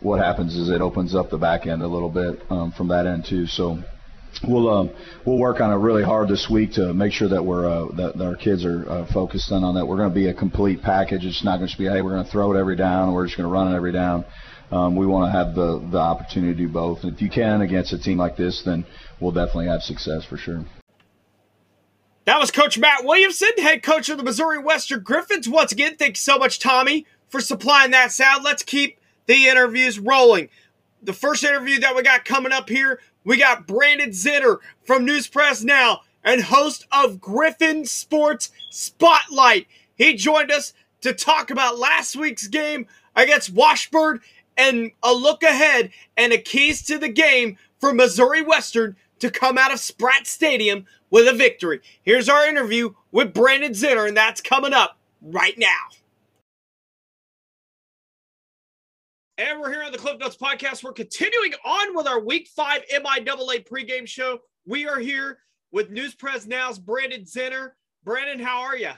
[0.00, 3.06] what happens is it opens up the back end a little bit um, from that
[3.06, 3.46] end too.
[3.46, 3.78] So
[4.46, 4.90] we'll um,
[5.24, 8.20] we'll work on it really hard this week to make sure that we're uh, that,
[8.20, 9.86] our kids are uh, focused in on that.
[9.86, 11.24] We're going to be a complete package.
[11.24, 13.12] It's not going to be hey we're going to throw it every down.
[13.12, 14.24] We're just going to run it every down.
[14.70, 17.04] Um, we want to have the the opportunity to do both.
[17.04, 18.84] If you can against a team like this, then
[19.20, 20.64] we'll definitely have success for sure.
[22.24, 25.48] That was Coach Matt Williamson, head coach of the Missouri Western Griffins.
[25.48, 28.42] Once again, thanks so much, Tommy, for supplying that sound.
[28.42, 30.48] Let's keep the interviews rolling.
[31.00, 35.28] The first interview that we got coming up here, we got Brandon Zinner from News
[35.28, 39.68] Press Now and host of Griffin Sports Spotlight.
[39.94, 44.20] He joined us to talk about last week's game against Washburn
[44.56, 49.58] and a look ahead and a keys to the game for Missouri Western to come
[49.58, 51.80] out of Spratt Stadium with a victory.
[52.02, 55.66] Here's our interview with Brandon Zinner, and that's coming up right now.
[59.38, 60.82] And we're here on the Cliff Notes podcast.
[60.82, 64.38] We're continuing on with our Week Five MIAA pregame show.
[64.66, 65.38] We are here
[65.72, 67.72] with News Press Now's Brandon Zinner.
[68.02, 68.92] Brandon, how are you?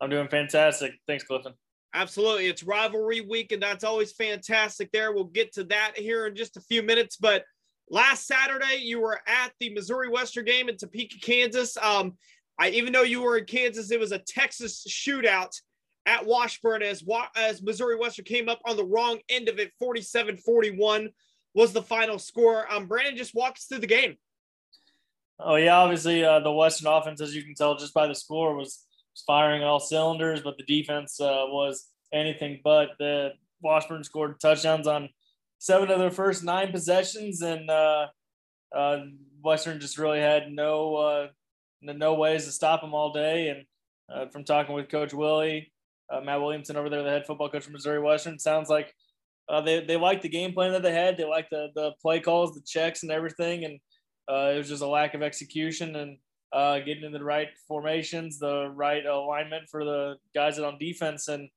[0.00, 0.92] I'm doing fantastic.
[1.06, 1.52] Thanks, Clifton.
[1.94, 2.46] Absolutely.
[2.46, 5.12] It's rivalry week, and that's always fantastic there.
[5.12, 7.16] We'll get to that here in just a few minutes.
[7.16, 7.44] But
[7.88, 11.76] last Saturday, you were at the Missouri Western game in Topeka, Kansas.
[11.78, 12.18] Um,
[12.58, 15.54] I even though you were in Kansas, it was a Texas shootout
[16.06, 17.02] at Washburn as,
[17.36, 19.72] as Missouri Western came up on the wrong end of it.
[19.78, 21.10] 47 41
[21.54, 22.70] was the final score.
[22.72, 24.16] Um, Brandon, just walk us through the game.
[25.38, 25.76] Oh, yeah.
[25.76, 28.85] Obviously, uh, the Western offense, as you can tell just by the score, was, was
[29.26, 32.90] firing all cylinders, but the defense uh, was anything but.
[32.98, 35.08] The Washburn scored touchdowns on
[35.58, 38.06] seven of their first nine possessions, and uh,
[38.74, 38.98] uh
[39.42, 41.26] Western just really had no uh,
[41.82, 43.48] no ways to stop them all day.
[43.48, 43.64] And
[44.12, 45.72] uh, from talking with Coach Willie,
[46.10, 48.38] uh, Matt Williamson over there, the head football coach from Missouri Western.
[48.38, 48.92] Sounds like
[49.64, 51.16] they they like the game plan that they had.
[51.16, 53.64] They liked the the play calls, the checks, and everything.
[53.64, 53.74] And
[54.28, 56.18] it was just a lack of execution and
[56.52, 61.28] uh, getting in the right formations, the right alignment for the guys that on defense.
[61.28, 61.48] And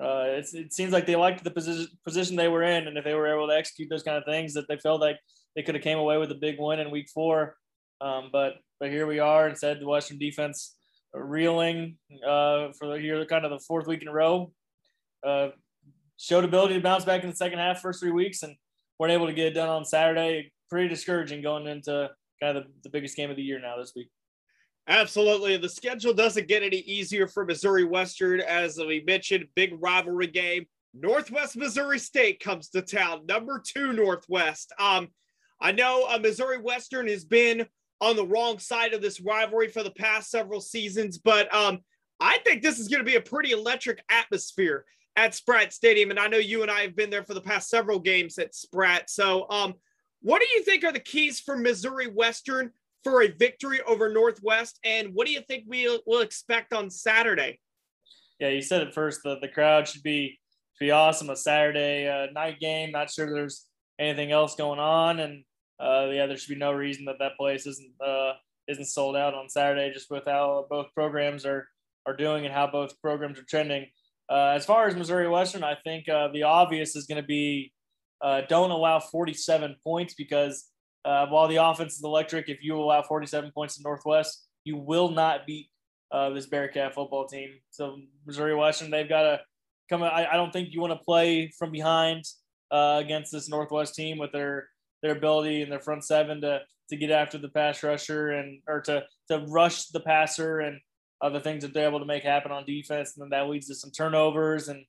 [0.00, 3.14] uh, it seems like they liked the position position they were in, and if they
[3.14, 5.18] were able to execute those kind of things, that they felt like
[5.56, 7.56] they could have came away with a big win in Week Four.
[8.00, 9.48] Um, but but here we are.
[9.48, 10.76] Instead, the Western defense
[11.12, 14.52] reeling uh, for the kind of the fourth week in a row.
[15.26, 15.48] Uh,
[16.16, 18.54] showed ability to bounce back in the second half, first three weeks, and
[18.98, 20.52] weren't able to get it done on Saturday.
[20.70, 23.92] Pretty discouraging going into kind of the, the biggest game of the year now this
[23.96, 24.08] week.
[24.88, 25.58] Absolutely.
[25.58, 28.40] The schedule doesn't get any easier for Missouri Western.
[28.40, 30.66] As we mentioned, big rivalry game.
[30.94, 34.72] Northwest Missouri State comes to town, number two Northwest.
[34.78, 35.08] Um,
[35.60, 37.66] I know uh, Missouri Western has been
[38.00, 41.80] on the wrong side of this rivalry for the past several seasons, but um,
[42.18, 46.10] I think this is going to be a pretty electric atmosphere at Spratt Stadium.
[46.10, 48.54] And I know you and I have been there for the past several games at
[48.54, 49.10] Spratt.
[49.10, 49.74] So, um,
[50.20, 52.72] what do you think are the keys for Missouri Western
[53.04, 54.78] for a victory over Northwest?
[54.84, 57.58] And what do you think we will expect on Saturday?
[58.38, 59.20] Yeah, you said it first.
[59.24, 60.38] The, the crowd should be
[60.78, 61.30] be awesome.
[61.30, 62.92] A Saturday uh, night game.
[62.92, 63.66] Not sure there's
[63.98, 65.44] anything else going on, and
[65.80, 68.34] uh, yeah, there should be no reason that that place isn't uh,
[68.68, 71.66] isn't sold out on Saturday, just with how both programs are
[72.06, 73.86] are doing and how both programs are trending.
[74.30, 77.72] Uh, as far as Missouri Western, I think uh, the obvious is going to be
[78.20, 80.66] uh, don't allow 47 points because
[81.04, 85.10] uh, while the offense is electric, if you allow 47 points to Northwest, you will
[85.10, 85.68] not beat
[86.12, 87.50] uh, this Bearcat football team.
[87.70, 89.40] So Missouri Western, they've got to
[89.88, 90.02] come.
[90.02, 92.24] I, I don't think you want to play from behind
[92.70, 94.68] against this Northwest team with their
[95.02, 98.80] their ability and their front seven to to get after the pass rusher and or
[98.82, 100.80] to to rush the passer and
[101.20, 103.16] other things that they're able to make happen on defense.
[103.16, 104.84] And then that leads to some turnovers and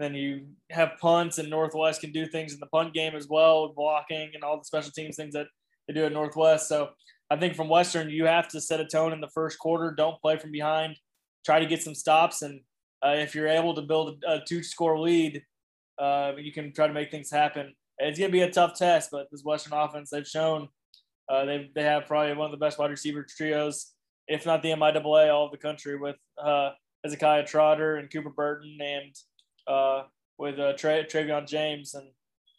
[0.00, 3.72] then you have punts and Northwest can do things in the punt game as well,
[3.74, 5.46] blocking and all the special teams things that
[5.86, 6.68] they do at Northwest.
[6.68, 6.90] So
[7.30, 9.92] I think from Western, you have to set a tone in the first quarter.
[9.96, 10.96] Don't play from behind.
[11.44, 12.42] Try to get some stops.
[12.42, 12.60] And
[13.04, 15.42] uh, if you're able to build a, a two score lead,
[15.98, 19.10] uh, you can try to make things happen it's going to be a tough test,
[19.10, 20.68] but this Western offense, they've shown
[21.28, 23.92] uh, they they have probably one of the best wide receiver trios,
[24.26, 26.70] if not the MIAA, all of the country with uh,
[27.04, 29.14] Hezekiah Trotter and Cooper Burton and
[29.66, 30.02] uh,
[30.38, 31.94] with uh, Tra- Travion James.
[31.94, 32.08] And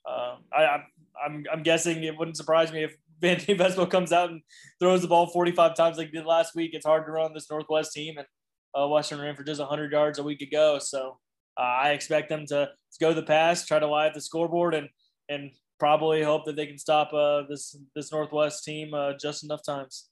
[0.10, 0.84] uh, I, I'm,
[1.24, 4.42] I'm, I'm guessing it wouldn't surprise me if Vandy Vespo comes out and
[4.80, 6.72] throws the ball 45 times like he did last week.
[6.74, 8.28] It's hard to run this Northwest team, and
[8.74, 10.80] uh, Western ran for just 100 yards a week ago.
[10.80, 11.20] So
[11.58, 14.74] uh, I expect them to, to go the pass, try to lie at the scoreboard,
[14.74, 14.90] and
[15.30, 19.64] and probably hope that they can stop uh, this this Northwest team uh, just enough
[19.64, 20.11] times.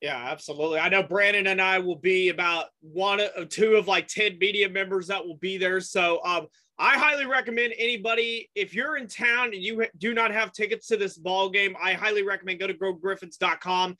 [0.00, 0.78] Yeah, absolutely.
[0.78, 4.68] I know Brandon and I will be about one of two of like 10 media
[4.68, 5.80] members that will be there.
[5.80, 6.46] So um,
[6.78, 10.96] I highly recommend anybody, if you're in town and you do not have tickets to
[10.96, 13.96] this ball game, I highly recommend go to gogriffons.com,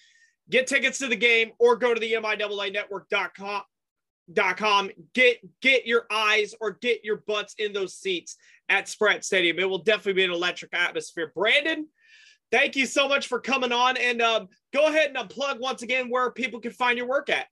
[0.49, 3.63] get tickets to the game, or go to the MIAA network.com
[4.31, 8.37] dot com get get your eyes or get your butts in those seats
[8.69, 9.59] at Spratt Stadium.
[9.59, 11.33] It will definitely be an electric atmosphere.
[11.35, 11.89] Brandon,
[12.51, 16.09] thank you so much for coming on and um, go ahead and unplug once again
[16.09, 17.47] where people can find your work at.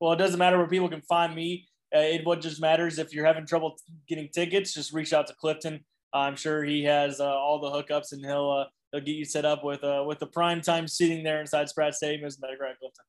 [0.00, 1.68] Well, it doesn't matter where people can find me.
[1.94, 3.76] Uh, it what just matters if you're having trouble
[4.08, 5.84] getting tickets, just reach out to Clifton.
[6.12, 9.44] I'm sure he has uh, all the hookups and he'll uh, he'll get you set
[9.44, 12.26] up with uh, with the prime time seating there inside Spratt Stadium.
[12.26, 13.04] Isn't that right, Clifton?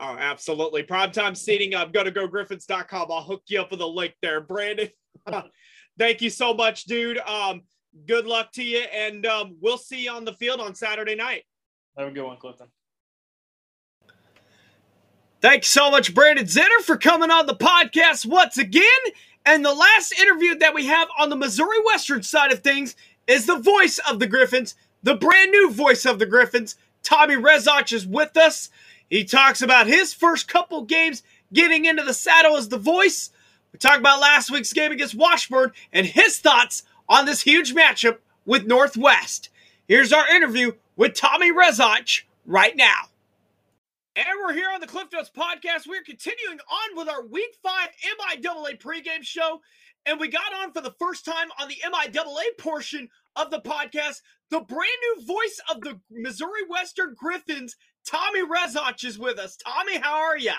[0.00, 0.84] Oh, absolutely.
[0.84, 1.74] Primetime seating.
[1.74, 3.08] I'm going to go griffons.com.
[3.10, 4.90] I'll hook you up with a link there, Brandon.
[5.98, 7.18] Thank you so much, dude.
[7.18, 7.62] Um,
[8.06, 8.80] good luck to you.
[8.92, 11.44] And um, we'll see you on the field on Saturday night.
[11.96, 12.68] Have a good one, Clifton.
[15.40, 18.82] Thanks so much, Brandon Zinner, for coming on the podcast once again.
[19.46, 22.96] And the last interview that we have on the Missouri Western side of things
[23.28, 26.76] is the voice of the Griffons, the brand new voice of the Griffons.
[27.04, 28.70] Tommy Rezach is with us.
[29.08, 33.30] He talks about his first couple games getting into the saddle as the voice.
[33.72, 38.18] We talk about last week's game against Washburn and his thoughts on this huge matchup
[38.44, 39.50] with Northwest.
[39.86, 43.08] Here's our interview with Tommy Rezach right now.
[44.16, 45.86] And we're here on the Cliff Notes podcast.
[45.88, 47.88] We're continuing on with our Week 5
[48.42, 49.60] MIAA pregame show.
[50.06, 54.20] And we got on for the first time on the MIAA portion of the podcast
[54.50, 59.56] the brand new voice of the Missouri Western Griffons, Tommy Rezach, is with us.
[59.56, 60.52] Tommy, how are you?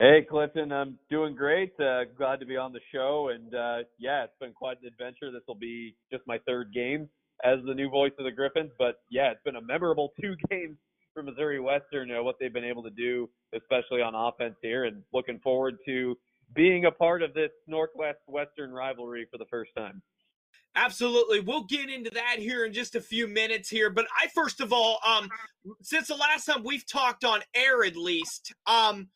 [0.00, 1.72] Hey, Clifton, I'm doing great.
[1.78, 3.30] Uh, glad to be on the show.
[3.32, 5.30] And uh, yeah, it's been quite an adventure.
[5.30, 7.08] This will be just my third game
[7.44, 8.72] as the new voice of the Griffons.
[8.76, 10.78] But yeah, it's been a memorable two games
[11.12, 15.00] for Missouri Western, know, what they've been able to do, especially on offense here, and
[15.12, 16.18] looking forward to
[16.56, 20.02] being a part of this Northwest Western rivalry for the first time.
[20.74, 21.38] Absolutely.
[21.38, 23.90] We'll get into that here in just a few minutes here.
[23.90, 25.28] But I first of all, um,
[25.82, 29.08] since the last time we've talked on air at least, um,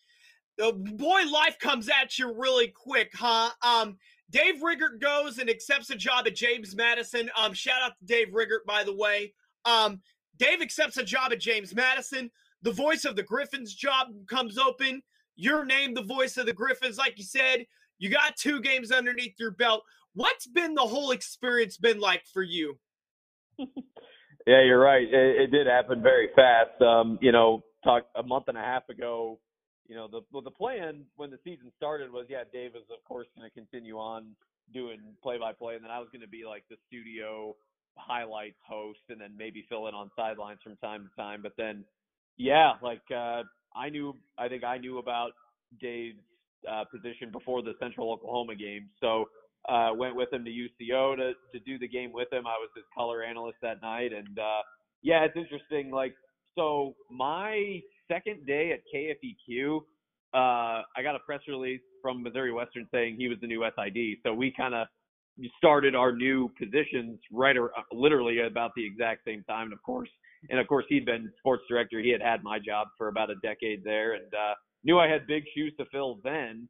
[0.58, 3.50] boy, life comes at you really quick, huh?
[3.62, 3.96] Um,
[4.30, 7.30] Dave Riggert goes and accepts a job at James Madison.
[7.36, 9.32] Um, shout out to Dave Riggert, by the way.
[9.64, 10.00] Um,
[10.36, 12.30] Dave accepts a job at James Madison.
[12.62, 15.02] The voice of the Griffons job comes open.
[15.36, 17.64] You're named the voice of the Griffons, like you said.
[17.98, 19.82] You got two games underneath your belt.
[20.14, 22.78] What's been the whole experience been like for you?
[23.58, 25.02] yeah, you're right.
[25.02, 26.80] It, it, did happen very fast.
[26.82, 29.38] Um, you know, talk a month and a half ago.
[29.88, 33.02] You know, the well, the plan when the season started was, yeah, Dave was of
[33.04, 34.36] course going to continue on
[34.72, 37.56] doing play-by-play, and then I was going to be like the studio
[37.96, 41.40] highlights host and then maybe fill in on sidelines from time to time.
[41.42, 41.84] But then,
[42.36, 43.42] yeah, like uh,
[43.74, 45.32] I knew, I think I knew about
[45.80, 46.18] Dave's
[46.70, 49.24] uh, position before the Central Oklahoma game, so
[49.68, 52.46] uh, went with him to UCO to to do the game with him.
[52.46, 54.62] I was his color analyst that night, and uh,
[55.02, 55.90] yeah, it's interesting.
[55.90, 56.14] Like,
[56.54, 59.78] so my second day at KFEQ,
[60.34, 64.18] uh, I got a press release from Missouri Western saying he was the new SID.
[64.24, 64.86] So we kind of
[65.56, 69.64] started our new positions right or uh, literally about the exact same time.
[69.64, 70.08] And of course,
[70.50, 72.00] and of course, he'd been sports director.
[72.00, 74.54] He had had my job for about a decade there, and uh,
[74.84, 76.68] knew I had big shoes to fill then.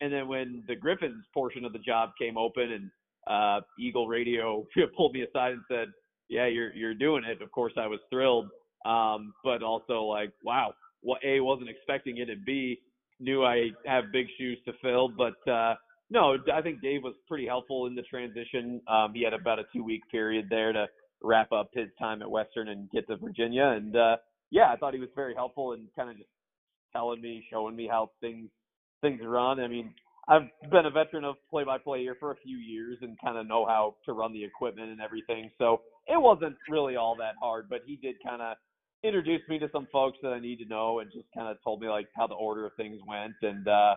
[0.00, 2.90] And then when the Griffons portion of the job came open, and
[3.26, 4.66] uh, Eagle Radio
[4.96, 5.88] pulled me aside and said,
[6.28, 8.48] "Yeah, you're you're doing it." Of course, I was thrilled,
[8.84, 12.78] um, but also like, wow, what well, a wasn't expecting it, and b
[13.20, 15.50] knew I have big shoes to fill, but.
[15.50, 15.74] uh
[16.10, 18.80] no, I think Dave was pretty helpful in the transition.
[18.88, 20.86] Um, he had about a two week period there to
[21.22, 23.64] wrap up his time at Western and get to Virginia.
[23.76, 24.16] And uh,
[24.50, 26.28] yeah, I thought he was very helpful and kind of just
[26.92, 28.50] telling me, showing me how things
[29.02, 29.60] things run.
[29.60, 29.94] I mean,
[30.28, 33.36] I've been a veteran of play by play here for a few years and kind
[33.38, 35.50] of know how to run the equipment and everything.
[35.58, 38.56] So it wasn't really all that hard, but he did kind of
[39.04, 41.80] introduce me to some folks that I need to know and just kind of told
[41.80, 43.34] me like how the order of things went.
[43.42, 43.94] And uh,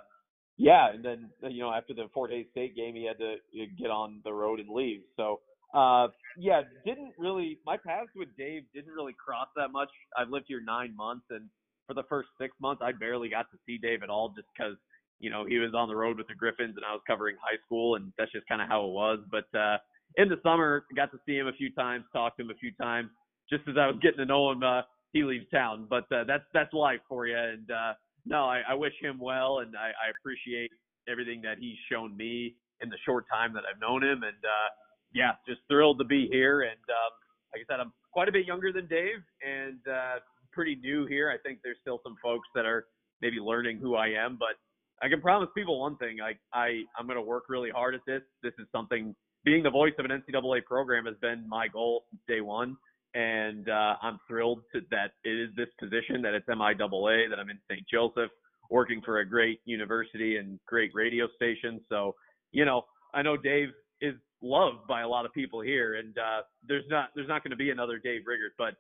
[0.58, 3.36] yeah, and then you know after the Fort Hays State game, he had to
[3.80, 5.02] get on the road and leave.
[5.16, 5.40] So
[5.74, 6.08] uh,
[6.38, 9.90] yeah, didn't really my paths with Dave didn't really cross that much.
[10.18, 11.48] I've lived here nine months, and
[11.88, 14.76] for the first six months, I barely got to see Dave at all, just because
[15.20, 17.58] you know he was on the road with the Griffons, and I was covering high
[17.66, 19.20] school, and that's just kind of how it was.
[19.32, 19.78] But uh,
[20.16, 22.72] in the summer, got to see him a few times, talked to him a few
[22.74, 23.10] times,
[23.50, 24.64] just as I was getting to know him.
[24.64, 24.82] Uh,
[25.12, 27.94] he leaves town, but uh, that's that's life for you, and uh,
[28.26, 30.72] no, I, I wish him well, and I, I appreciate
[31.10, 34.24] everything that he's shown me in the short time that I've known him.
[34.24, 34.70] And uh,
[35.14, 36.62] yeah, just thrilled to be here.
[36.62, 37.12] And um,
[37.54, 40.20] like I said, I'm quite a bit younger than Dave and uh,
[40.52, 41.32] pretty new here.
[41.32, 42.86] I think there's still some folks that are
[43.22, 44.56] maybe learning who I am, but
[45.02, 48.02] I can promise people one thing: I, I I'm going to work really hard at
[48.06, 48.22] this.
[48.44, 49.16] This is something.
[49.46, 52.78] Being the voice of an NCAA program has been my goal since day one
[53.14, 57.50] and uh, I'm thrilled to, that it is this position that it's MIAA that I'm
[57.50, 57.86] in St.
[57.92, 58.32] Joseph,
[58.70, 61.82] working for a great university and great radio station.
[61.90, 62.16] So,
[62.52, 62.84] you know,
[63.14, 63.70] I know Dave
[64.02, 67.52] is loved by a lot of people here, and uh, there's not there's not going
[67.52, 68.76] to be another Dave Riggert, but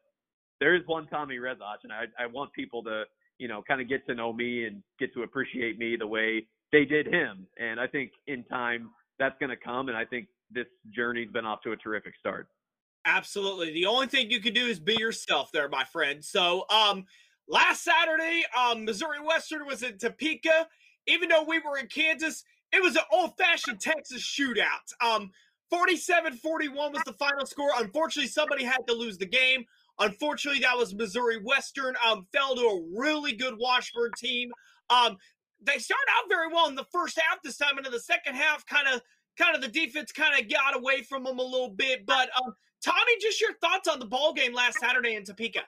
[0.60, 3.04] there is one Tommy Rezach, and I, I want people to
[3.40, 6.46] you know kind of get to know me and get to appreciate me the way
[6.72, 10.28] they did him, and I think in time that's going to come, and I think
[10.52, 12.48] this journey's been off to a terrific start.
[13.06, 13.74] Absolutely.
[13.74, 16.24] The only thing you can do is be yourself there, my friend.
[16.24, 17.06] So, um,
[17.48, 20.68] last Saturday, um, Missouri Western was in Topeka.
[21.08, 24.94] Even though we were in Kansas, it was an old fashioned Texas shootout.
[25.02, 25.32] Um,
[25.70, 27.70] 47 41 was the final score.
[27.78, 29.66] Unfortunately, somebody had to lose the game.
[30.00, 31.96] Unfortunately, that was Missouri Western.
[32.08, 34.52] Um, fell to a really good Washburn team.
[34.90, 35.18] Um,
[35.62, 38.36] they started out very well in the first half this time, and in the second
[38.36, 39.02] half, kind of,
[39.40, 42.06] kind of the defense kind of got away from them a little bit.
[42.06, 45.62] But um, Tommy, just your thoughts on the ball game last Saturday in Topeka?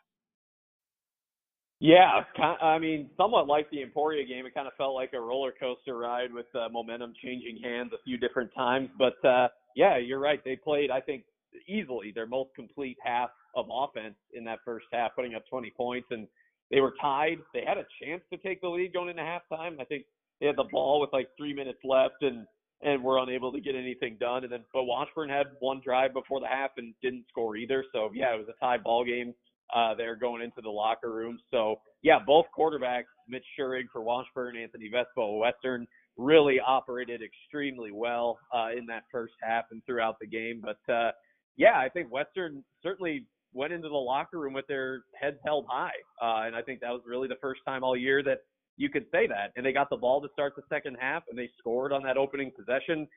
[1.80, 2.22] Yeah,
[2.61, 5.97] I mean, somewhat like the Emporia game, it kind of felt like a roller coaster
[5.97, 8.89] ride with uh, momentum changing hands a few different times.
[8.99, 10.39] But uh, yeah, you're right.
[10.45, 11.24] They played, I think,
[11.67, 16.07] easily their most complete half of offense in that first half, putting up 20 points,
[16.11, 16.28] and
[16.69, 17.39] they were tied.
[17.51, 19.80] They had a chance to take the lead going into halftime.
[19.82, 20.05] I think
[20.39, 22.45] they had the ball with like three minutes left, and
[22.84, 24.43] and were unable to get anything done.
[24.43, 27.84] And then, but Washburn had one drive before the half and didn't score either.
[27.93, 29.34] So yeah, it was a tie ball game
[29.73, 31.39] uh, there going into the locker room.
[31.51, 38.39] So yeah, both quarterbacks, Mitch Schurig for Washburn, Anthony Vespo Western, really operated extremely well
[38.53, 40.61] uh, in that first half and throughout the game.
[40.61, 41.11] But uh,
[41.57, 45.91] yeah, I think Western certainly went into the locker room with their heads held high,
[46.21, 48.39] uh, and I think that was really the first time all year that
[48.78, 49.51] you could say that.
[49.55, 52.17] And they got the ball to start the second half, and they scored on that
[52.17, 53.07] opening possession.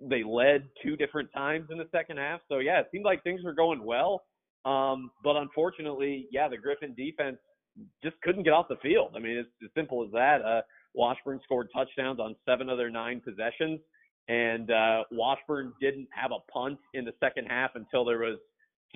[0.00, 2.40] They led two different times in the second half.
[2.48, 4.22] So yeah, it seemed like things were going well.
[4.64, 7.36] Um, but unfortunately, yeah, the Griffon defense
[8.02, 9.12] just couldn't get off the field.
[9.16, 10.42] I mean, it's as simple as that.
[10.42, 10.62] Uh,
[10.94, 13.80] Washburn scored touchdowns on seven of their nine possessions,
[14.28, 18.38] and uh, Washburn didn't have a punt in the second half until there was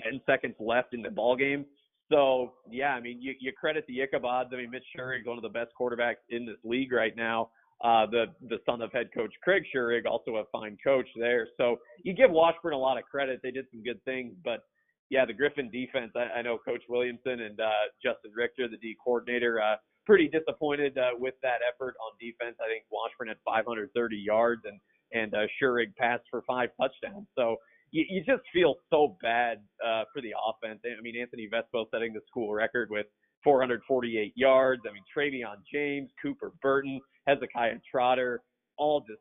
[0.02, 1.66] 10 seconds left in the ball game.
[2.10, 4.52] So yeah, I mean, you, you credit the Ichabods.
[4.52, 7.50] I mean, Mitch Schurig, one of the best quarterbacks in this league right now.
[7.84, 11.46] Uh, the the son of head coach Craig Schurig, also a fine coach there.
[11.56, 13.40] So you give Washburn a lot of credit.
[13.42, 14.64] They did some good things, but
[15.10, 16.10] yeah, the Griffon defense.
[16.16, 20.98] I, I know Coach Williamson and uh, Justin Richter, the D coordinator, uh, pretty disappointed
[20.98, 22.56] uh, with that effort on defense.
[22.60, 24.80] I think Washburn had 530 yards and
[25.12, 27.26] and uh, Schurig passed for five touchdowns.
[27.36, 27.56] So
[27.90, 30.80] you, you just feel so bad uh, for the offense.
[30.84, 33.06] I mean, Anthony Vespo setting the school record with
[33.44, 34.82] 448 yards.
[34.88, 38.42] I mean, Travion James, Cooper Burton, Hezekiah Trotter,
[38.76, 39.20] all just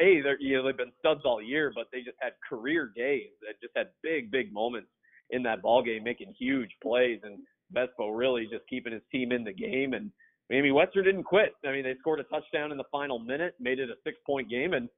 [0.00, 3.30] a they're you know they've been studs all year, but they just had career days
[3.40, 4.88] They just had big big moments
[5.30, 7.38] in that ball game, making huge plays, and
[7.74, 9.94] Vespo really just keeping his team in the game.
[9.94, 10.10] And
[10.48, 11.52] Missouri Western didn't quit.
[11.64, 14.50] I mean, they scored a touchdown in the final minute, made it a six point
[14.50, 14.88] game, and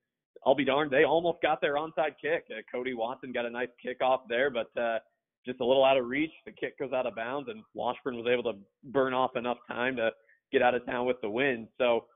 [0.45, 2.45] I'll be darned, they almost got their onside kick.
[2.51, 4.99] Uh, Cody Watson got a nice kickoff there, but uh,
[5.47, 6.33] just a little out of reach.
[6.47, 9.97] The kick goes out of bounds, and Washburn was able to burn off enough time
[9.97, 10.11] to
[10.53, 11.69] get out of town with the win.
[11.79, 12.07] So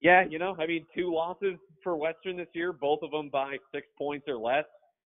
[0.00, 3.56] yeah, you know, I mean, two losses for Western this year, both of them by
[3.74, 4.64] six points or less.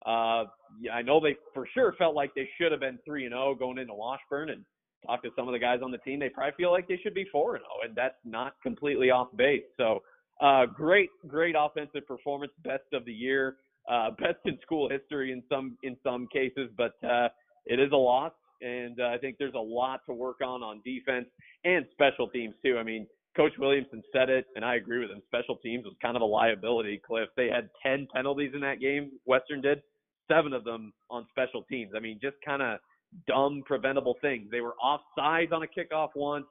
[0.04, 0.44] Uh,
[0.80, 3.50] yeah, I know they for sure felt like they should have been three and zero
[3.50, 4.64] oh going into Washburn, and
[5.06, 6.18] talked to some of the guys on the team.
[6.18, 9.10] They probably feel like they should be four and zero, oh, and that's not completely
[9.10, 9.62] off base.
[9.76, 10.00] So,
[10.43, 13.57] uh, great, great offensive performance, best of the year,
[13.90, 17.28] uh, best in school history in some in some cases, but uh,
[17.66, 20.82] it is a loss, and uh, I think there's a lot to work on on
[20.84, 21.26] defense
[21.64, 22.76] and special teams too.
[22.78, 25.22] I mean Coach Williamson said it, and I agree with him.
[25.26, 27.28] Special teams was kind of a liability, Cliff.
[27.36, 29.82] They had 10 penalties in that game, Western did,
[30.30, 31.93] seven of them on special teams.
[31.97, 32.78] I mean, just kind of
[33.26, 34.49] dumb, preventable things.
[34.51, 36.45] They were offsides on a kickoff once.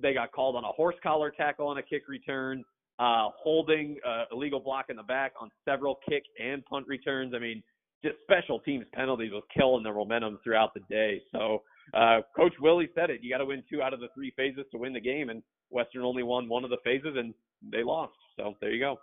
[0.00, 2.62] They got called on a horse collar tackle on a kick return,
[2.98, 7.32] uh, holding uh, illegal block in the back on several kick and punt returns.
[7.34, 7.62] I mean,
[8.04, 11.20] just special teams penalties was killing the momentum throughout the day.
[11.32, 11.62] So,
[11.94, 13.20] uh, Coach Willie said it.
[13.22, 15.42] You got to win two out of the three phases to win the game, and
[15.70, 17.34] Western only won one of the phases and
[17.72, 18.12] they lost.
[18.36, 18.98] So there you go.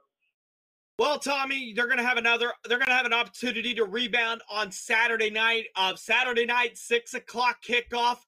[0.98, 2.54] Well, Tommy, they're going to have another.
[2.64, 5.66] They're going to have an opportunity to rebound on Saturday night.
[5.76, 8.20] Uh, Saturday night, six o'clock kickoff.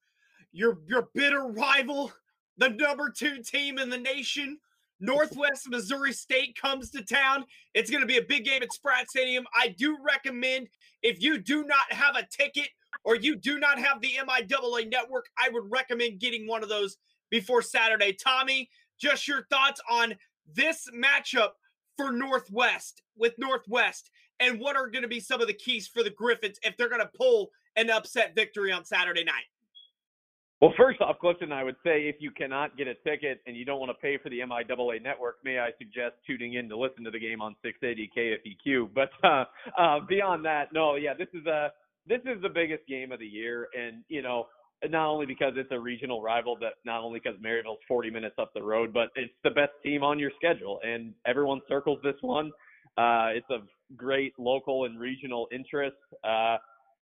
[0.52, 2.12] Your your bitter rival,
[2.58, 4.60] the number two team in the nation,
[5.00, 7.46] Northwest Missouri State comes to town.
[7.74, 9.46] It's going to be a big game at Spratt Stadium.
[9.56, 10.68] I do recommend
[11.04, 12.70] if you do not have a ticket
[13.04, 16.98] or you do not have the MIAA network, I would recommend getting one of those
[17.30, 18.14] before Saturday.
[18.14, 18.70] Tommy,
[19.00, 20.16] just your thoughts on
[20.54, 21.52] this matchup
[21.96, 26.04] for Northwest with Northwest and what are going to be some of the keys for
[26.04, 29.46] the Griffons if they're going to pull an upset victory on Saturday night?
[30.60, 33.64] Well, first off, Clifton, I would say if you cannot get a ticket and you
[33.64, 37.04] don't want to pay for the MIAA network, may I suggest tuning in to listen
[37.04, 38.90] to the game on 680 KFEQ.
[38.94, 39.46] But uh,
[39.80, 41.70] uh, beyond that, no, yeah, this is a
[42.08, 44.48] this is the biggest game of the year, and you know
[44.90, 48.52] not only because it's a regional rival, but not only because Maryville's 40 minutes up
[48.54, 52.52] the road, but it's the best team on your schedule, and everyone circles this one.
[52.98, 53.62] Uh, it's of
[53.96, 55.98] great local and regional interest.
[56.24, 56.58] Uh,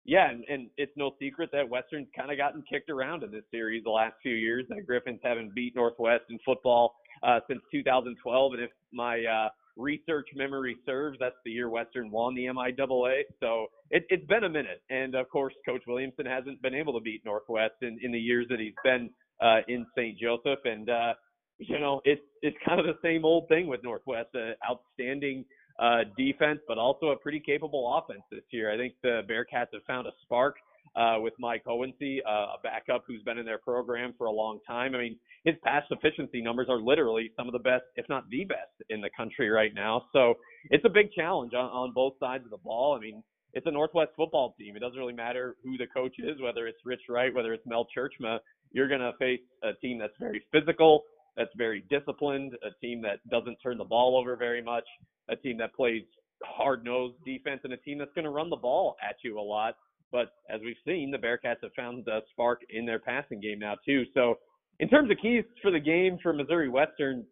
[0.06, 3.44] yeah, and, and it's no secret that Western's kind of gotten kicked around in this
[3.52, 4.66] series the last few years.
[4.70, 10.28] That Griffons haven't beat Northwest in football uh, since 2012, and if my uh, research
[10.36, 13.22] memory serves, that's the year Western won the MIAA.
[13.40, 14.82] So it, it's been a minute.
[14.90, 18.48] And of course, Coach Williamson hasn't been able to beat Northwest in, in the years
[18.50, 19.10] that he's been
[19.42, 20.18] uh, in St.
[20.18, 20.60] Joseph.
[20.66, 21.14] And, uh,
[21.58, 25.46] you know, it's, it's kind of the same old thing with Northwest, uh, outstanding
[25.80, 28.72] uh, defense, but also a pretty capable offense this year.
[28.72, 30.56] I think the Bearcats have found a spark
[30.96, 34.60] uh, with Mike Hohensee, uh, a backup who's been in their program for a long
[34.68, 34.94] time.
[34.96, 38.44] I mean, his pass efficiency numbers are literally some of the best, if not the
[38.44, 40.06] best, in the country right now.
[40.14, 40.36] So
[40.70, 42.96] it's a big challenge on, on both sides of the ball.
[42.96, 44.76] I mean, it's a Northwest football team.
[44.76, 47.88] It doesn't really matter who the coach is, whether it's Rich Wright, whether it's Mel
[47.96, 48.40] Tjeerdsma.
[48.72, 51.04] You're going to face a team that's very physical,
[51.38, 54.86] that's very disciplined, a team that doesn't turn the ball over very much,
[55.30, 56.04] a team that plays
[56.44, 59.42] hard nosed defense, and a team that's going to run the ball at you a
[59.42, 59.76] lot.
[60.12, 63.76] But as we've seen, the Bearcats have found a spark in their passing game now
[63.86, 64.04] too.
[64.14, 64.40] So
[64.80, 67.24] in terms of keys for the game for Missouri Western,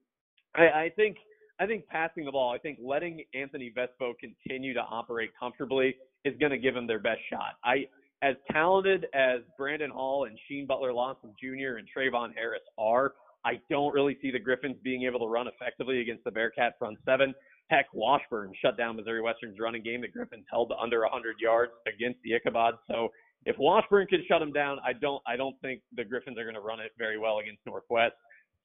[0.56, 1.18] I, I think
[1.60, 6.34] I think passing the ball, I think letting Anthony Vespo continue to operate comfortably is
[6.40, 7.58] going to give him their best shot.
[7.66, 7.88] I
[8.22, 11.78] as talented as Brandon Hall and Sheen Butler Lawson Jr.
[11.78, 13.14] and Trayvon Harris are,
[13.50, 17.00] I don't really see the Griffons being able to run effectively against the Bearcat front
[17.04, 17.34] seven.
[17.72, 20.02] Heck, Washburn shut down Missouri Western's running game.
[20.02, 22.76] The Griffons held under 100 yards against the Ichabod.
[22.88, 23.10] So
[23.46, 26.56] if Washburn can shut them down, I don't I don't think the Griffons are going
[26.56, 28.14] to run it very well against Northwest.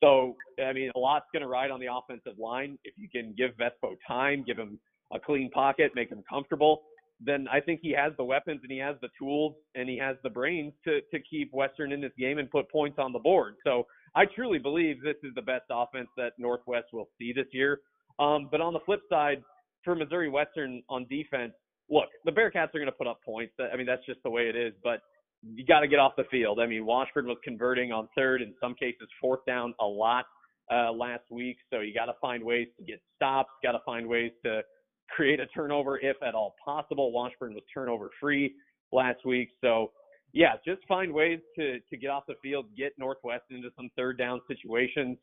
[0.02, 2.78] So I mean, a lot's going to ride on the offensive line.
[2.84, 4.78] If you can give Vespo time, give him
[5.14, 6.82] a clean pocket, make him comfortable,
[7.20, 10.16] then I think he has the weapons and he has the tools and he has
[10.22, 13.54] the brains to to keep Western in this game and put points on the board.
[13.64, 13.86] So
[14.16, 17.80] I truly believe this is the best offense that Northwest will see this year.
[18.18, 19.42] Um, but on the flip side,
[19.82, 21.52] for Missouri Western on defense,
[21.90, 23.54] look, the Bearcats are going to put up points.
[23.60, 24.72] I mean, that's just the way it is.
[24.82, 25.00] But
[25.42, 26.60] you got to get off the field.
[26.60, 30.24] I mean, Washburn was converting on third, in some cases fourth down a lot
[30.72, 31.58] uh, last week.
[31.70, 33.50] So you got to find ways to get stops.
[33.62, 34.62] Got to find ways to
[35.10, 37.12] create a turnover if at all possible.
[37.12, 38.54] Washburn was turnover free
[38.92, 39.50] last week.
[39.60, 39.90] So
[40.34, 44.18] yeah, just find ways to to get off the field, get Northwest into some third
[44.18, 45.16] down situations.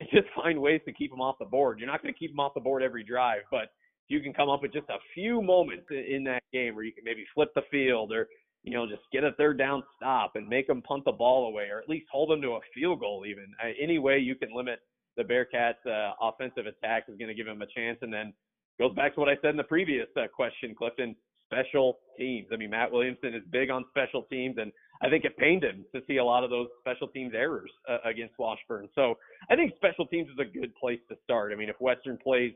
[0.00, 1.78] And just find ways to keep them off the board.
[1.78, 4.32] You're not going to keep them off the board every drive, but if you can
[4.32, 7.50] come up with just a few moments in that game where you can maybe flip
[7.54, 8.28] the field or
[8.62, 11.68] you know just get a third down stop and make them punt the ball away
[11.70, 13.46] or at least hold them to a field goal even.
[13.80, 14.80] Any way you can limit
[15.16, 17.98] the Bearcats uh, offensive attack is going to give them a chance.
[18.02, 18.32] And then
[18.78, 21.14] goes back to what I said in the previous uh, question Clifton
[21.52, 22.48] special teams.
[22.52, 24.72] I mean, Matt Williamson is big on special teams, and
[25.02, 27.98] I think it pained him to see a lot of those special teams errors uh,
[28.04, 28.88] against Washburn.
[28.94, 29.14] So
[29.50, 31.52] I think special teams is a good place to start.
[31.52, 32.52] I mean, if Western plays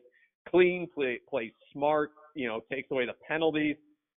[0.48, 3.76] clean, play, plays smart, you know, takes away the penalties,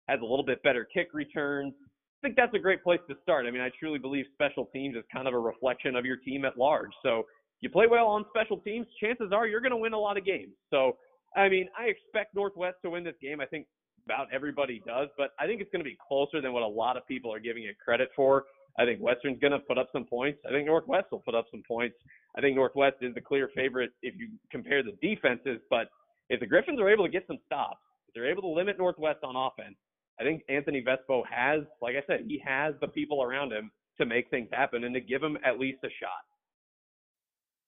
[0.09, 1.75] has a little bit better kick returns,
[2.23, 3.47] I think that's a great place to start.
[3.47, 6.45] I mean, I truly believe special teams is kind of a reflection of your team
[6.45, 6.91] at large.
[7.03, 7.25] So
[7.61, 10.25] you play well on special teams, chances are you're going to win a lot of
[10.25, 10.53] games.
[10.71, 10.97] So,
[11.37, 13.41] I mean, I expect Northwest to win this game.
[13.41, 13.67] I think
[14.09, 16.97] about everybody does, but I think it's going to be closer than what a lot
[16.97, 18.45] of people are giving it credit for.
[18.79, 20.39] I think Western's going to put up some points.
[20.49, 21.97] I think Northwest will put up some points.
[22.37, 25.89] I think Northwest is the clear favorite if you compare the defenses, but
[26.31, 29.19] if the Griffons are able to get some stops, if they're able to limit Northwest
[29.25, 29.77] on offense,
[30.19, 34.07] I think Anthony Vespo has, like I said, he has the people around him to
[34.07, 36.25] make things happen and to give him at least a shot.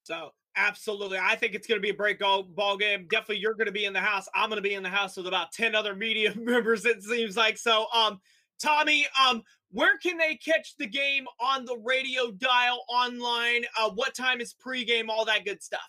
[0.05, 0.31] So
[0.67, 1.19] Absolutely.
[1.19, 3.07] I think it's going to be a break ball game.
[3.11, 4.29] Definitely you're going to be in the house.
[4.35, 7.37] I'm going to be in the house with about 10 other media members it seems
[7.37, 7.57] like.
[7.57, 8.21] So um
[8.63, 13.65] Tommy, um where can they catch the game on the radio dial online?
[13.79, 15.81] Uh what time is pregame, all that good stuff?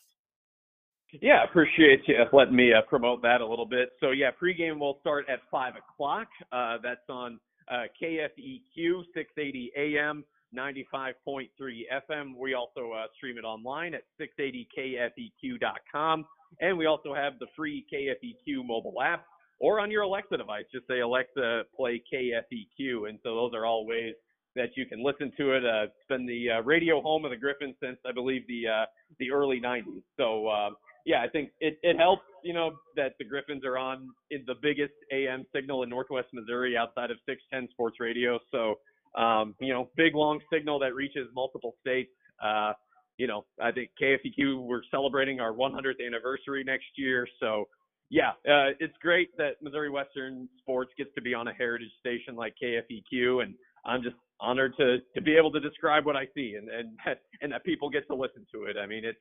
[1.22, 3.89] Yeah, appreciate you letting me uh, promote that a little bit.
[3.99, 6.28] So yeah, pregame will start at five o'clock.
[6.53, 7.38] Uh, that's on
[7.69, 10.24] uh, KFEQ 680 AM
[10.56, 12.36] 95.3 FM.
[12.38, 16.26] We also uh, stream it online at 680kfeq.com.
[16.60, 19.26] And we also have the free KFEQ mobile app
[19.60, 20.66] or on your Alexa device.
[20.74, 23.10] Just say, Alexa, play KFEQ.
[23.10, 24.16] And so those are all ways
[24.56, 25.66] that you can listen to it.
[25.66, 28.86] Uh, it's been the uh, radio home of the Griffons since, I believe, the uh,
[29.20, 30.04] the early 90s.
[30.18, 30.72] So, uh,
[31.06, 34.93] yeah, I think it, it helps, you know, that the Griffons are on the biggest
[35.12, 38.39] AM signal in Northwest Missouri outside of 610 Sports Radio.
[38.52, 38.76] So,
[39.16, 42.12] um, you know, big long signal that reaches multiple states.
[42.43, 42.74] Uh,
[43.18, 47.68] you know, I think KFEQ we're celebrating our 100th anniversary next year, so
[48.12, 52.36] yeah, uh, it's great that Missouri Western Sports gets to be on a heritage station
[52.36, 53.55] like KFEQ, and
[53.86, 56.97] I'm just honored to to be able to describe what I see and and
[57.41, 58.76] and that people get to listen to it.
[58.78, 59.20] I mean, it's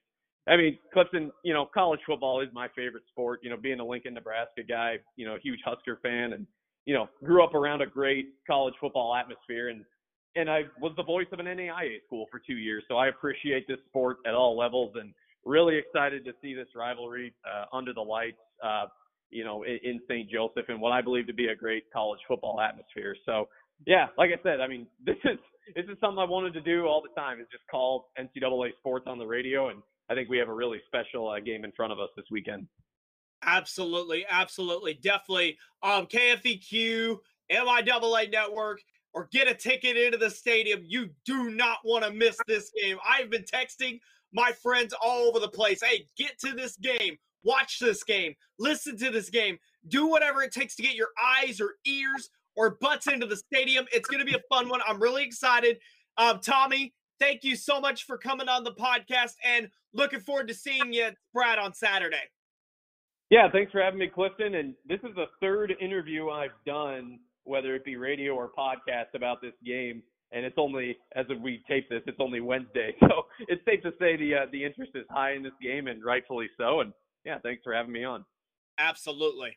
[0.48, 3.40] I mean, Clifton, you know, college football is my favorite sport.
[3.44, 6.46] You know, being a Lincoln, Nebraska guy, you know, huge Husker fan, and
[6.86, 9.84] you know, grew up around a great college football atmosphere and
[10.36, 13.66] and I was the voice of an NAIA school for two years, so I appreciate
[13.66, 14.92] this sport at all levels.
[14.94, 15.12] And
[15.44, 18.86] really excited to see this rivalry uh, under the lights, uh,
[19.30, 20.30] you know, in, in St.
[20.30, 23.16] Joseph and what I believe to be a great college football atmosphere.
[23.26, 23.48] So,
[23.86, 25.38] yeah, like I said, I mean, this is
[25.74, 27.40] this is something I wanted to do all the time.
[27.40, 30.78] Is just call NCAA sports on the radio, and I think we have a really
[30.86, 32.66] special uh, game in front of us this weekend.
[33.42, 35.58] Absolutely, absolutely, definitely.
[35.82, 37.18] Um, KFEQ,
[37.50, 38.80] MIAA Network,
[39.12, 40.82] or get a ticket into the stadium.
[40.84, 42.98] You do not want to miss this game.
[43.08, 44.00] I've been texting
[44.32, 45.82] my friends all over the place.
[45.82, 50.52] Hey, get to this game, watch this game, listen to this game, do whatever it
[50.52, 53.86] takes to get your eyes or ears or butts into the stadium.
[53.92, 54.80] It's going to be a fun one.
[54.86, 55.78] I'm really excited.
[56.16, 60.54] Um, Tommy, thank you so much for coming on the podcast and looking forward to
[60.54, 62.28] seeing you, Brad, on Saturday.
[63.30, 64.56] Yeah, thanks for having me, Clifton.
[64.56, 69.40] And this is the third interview I've done, whether it be radio or podcast, about
[69.40, 70.02] this game.
[70.32, 74.16] And it's only as we tape this, it's only Wednesday, so it's safe to say
[74.16, 76.80] the uh, the interest is high in this game, and rightfully so.
[76.80, 76.92] And
[77.24, 78.24] yeah, thanks for having me on.
[78.78, 79.56] Absolutely.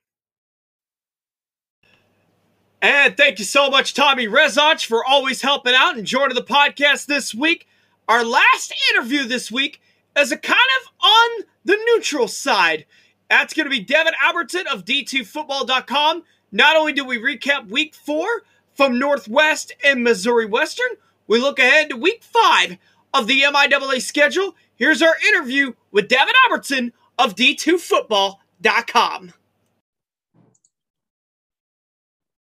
[2.81, 7.05] And thank you so much, Tommy Rezach, for always helping out and joining the podcast
[7.05, 7.67] this week.
[8.09, 9.79] Our last interview this week
[10.17, 12.85] is a kind of on the neutral side.
[13.29, 16.23] That's going to be Devin Albertson of D2Football.com.
[16.51, 18.27] Not only do we recap week four
[18.75, 20.89] from Northwest and Missouri Western,
[21.27, 22.77] we look ahead to week five
[23.13, 24.55] of the MIAA schedule.
[24.75, 29.33] Here's our interview with Devin Albertson of D2Football.com.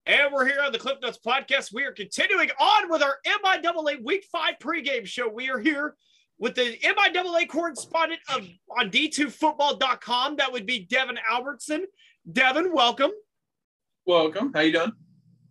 [0.05, 1.71] And we're here on the Cliff Notes podcast.
[1.71, 5.29] We are continuing on with our MIAA Week 5 pregame show.
[5.29, 5.95] We are here
[6.39, 10.37] with the MIAA correspondent of on D2Football.com.
[10.37, 11.85] That would be Devin Albertson.
[12.31, 13.11] Devin, welcome.
[14.05, 14.51] Welcome.
[14.53, 14.93] How you doing?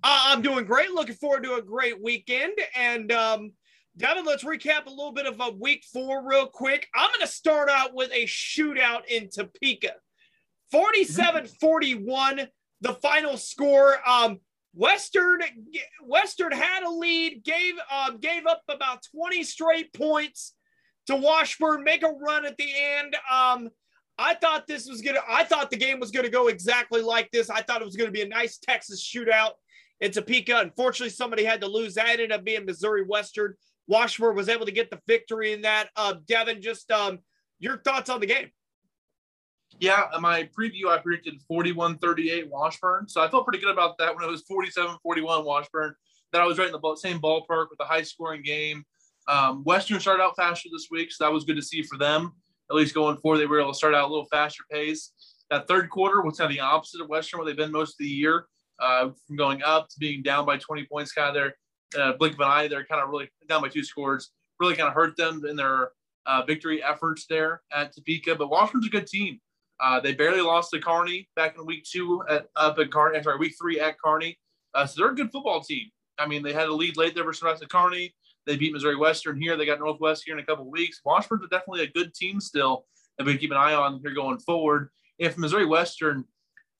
[0.03, 0.91] Uh, I'm doing great.
[0.91, 2.55] Looking forward to a great weekend.
[2.75, 3.53] And um,
[3.97, 6.89] Devin, let's recap a little bit of a week four real quick.
[6.95, 9.93] I'm going to start out with a shootout in Topeka.
[10.71, 12.49] 47 41,
[12.81, 13.99] the final score.
[14.09, 14.41] Um,
[14.75, 15.41] Western
[16.05, 20.55] Western had a lead, gave um, gave up about 20 straight points
[21.09, 23.17] to Washburn, make a run at the end.
[23.31, 23.71] Um,
[24.19, 25.21] I thought this was gonna.
[25.29, 27.51] I thought the game was gonna go exactly like this.
[27.51, 29.53] I thought it was gonna be a nice Texas shootout
[30.01, 30.59] in Topeka.
[30.59, 31.95] Unfortunately, somebody had to lose.
[31.95, 33.55] That ended up being Missouri Western.
[33.87, 35.89] Washburn was able to get the victory in that.
[35.97, 37.21] Uh, Devin, just um,
[37.59, 38.51] your thoughts on the game?
[39.81, 43.09] Yeah, my preview, I predicted 41 38 Washburn.
[43.09, 45.95] So I felt pretty good about that when it was 47 41 Washburn.
[46.33, 48.85] That I was right in the same ballpark with a high scoring game.
[49.29, 52.33] Um, Western started out faster this week, so that was good to see for them.
[52.71, 55.13] At least going forward, they were able to start out a little faster pace.
[55.51, 57.99] That third quarter was kind of the opposite of Western, where they've been most of
[58.01, 58.47] the year,
[58.81, 61.55] uh, from going up to being down by 20 points, kind of there.
[61.99, 64.89] Uh, blink of an eye, they're kind of really down by two scores, really kind
[64.89, 65.93] of hurt them in their
[66.27, 68.35] uh, victory efforts there at Topeka.
[68.35, 69.41] But Washburn's a good team.
[69.81, 73.23] Uh, they barely lost to Kearney back in week two at up at Kearney.
[73.23, 74.39] Sorry, week three at Kearney.
[74.75, 75.87] Uh, so they're a good football team.
[76.19, 78.13] I mean, they had a lead late there versus at Kearney.
[78.49, 79.59] They beat Missouri Western here.
[79.59, 81.03] They got Northwest here in a couple weeks.
[81.05, 82.87] Washburn's definitely a good team still
[83.19, 84.89] that we keep an eye on here going forward.
[85.19, 86.25] If Missouri Western,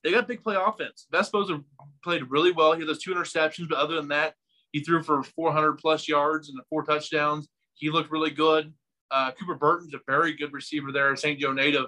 [0.03, 1.05] they got big play offense.
[1.11, 1.61] Vespo's have
[2.03, 2.73] played really well.
[2.73, 4.33] He has two interceptions, but other than that,
[4.71, 7.47] he threw for 400 plus yards and four touchdowns.
[7.75, 8.73] He looked really good.
[9.11, 11.39] Uh, Cooper Burton's a very good receiver there, St.
[11.39, 11.85] Joe native.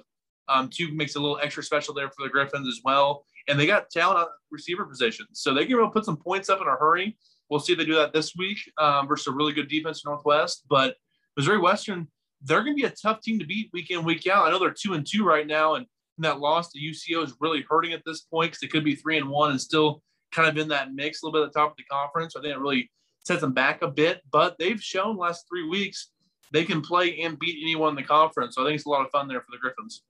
[0.48, 3.26] Um, two makes a little extra special there for the Griffons as well.
[3.48, 5.40] And they got talent on receiver positions.
[5.40, 7.18] So they can really put some points up in a hurry.
[7.52, 10.64] We'll see if they do that this week um, versus a really good defense Northwest.
[10.70, 10.96] But
[11.36, 12.08] Missouri Western,
[12.42, 14.48] they're going to be a tough team to beat week in, week out.
[14.48, 15.86] I know they're two and two right now, and
[16.20, 19.18] that loss to UCO is really hurting at this point because they could be three
[19.18, 21.72] and one and still kind of in that mix a little bit at the top
[21.72, 22.38] of the conference.
[22.38, 22.90] I think it really
[23.26, 26.12] sets them back a bit, but they've shown last three weeks
[26.54, 28.56] they can play and beat anyone in the conference.
[28.56, 30.04] So I think it's a lot of fun there for the Griffons.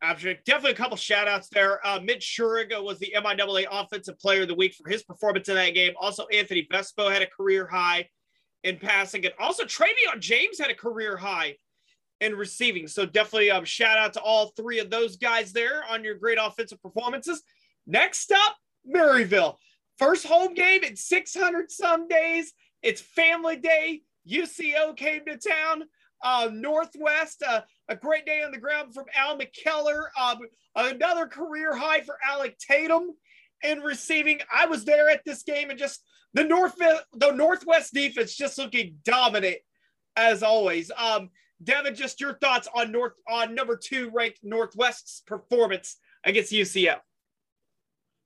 [0.00, 1.84] Definitely a couple shout outs there.
[1.86, 5.56] Uh, Mitch Schuriga was the MIAA Offensive Player of the Week for his performance in
[5.56, 5.92] that game.
[6.00, 8.08] Also, Anthony Vespo had a career high
[8.62, 9.24] in passing.
[9.24, 11.56] And also, Travion James had a career high
[12.20, 12.86] in receiving.
[12.86, 16.38] So, definitely um, shout out to all three of those guys there on your great
[16.40, 17.42] offensive performances.
[17.86, 18.56] Next up,
[18.88, 19.56] Maryville.
[19.98, 22.52] First home game in 600 some days.
[22.82, 24.02] It's family day.
[24.30, 25.84] UCO came to town.
[26.22, 30.06] Uh, Northwest, uh, a great day on the ground from Al McKellar.
[30.20, 30.38] Um,
[30.74, 33.14] another career high for Alec Tatum
[33.62, 34.40] in receiving.
[34.52, 36.02] I was there at this game and just
[36.34, 39.58] the North the Northwest defense just looking dominant
[40.16, 40.90] as always.
[40.96, 41.30] Um,
[41.62, 46.96] Devin, just your thoughts on North on number two ranked Northwest's performance against UCO.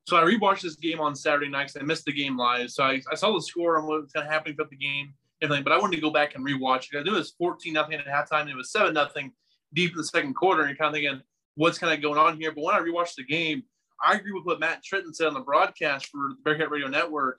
[0.07, 2.70] So I rewatched this game on Saturday night because I missed the game live.
[2.70, 5.14] So I, I saw the score and what was kind of happening throughout the game,
[5.49, 6.99] But I wanted to go back and rewatch it.
[6.99, 8.43] I knew it was 14 nothing at halftime.
[8.43, 9.32] And it was seven nothing
[9.74, 11.22] deep in the second quarter, and you're kind of thinking,
[11.55, 12.53] what's kind of going on here?
[12.53, 13.62] But when I rewatched the game,
[14.05, 17.38] I agree with what Matt Tritton said on the broadcast for the Bearcat Radio Network.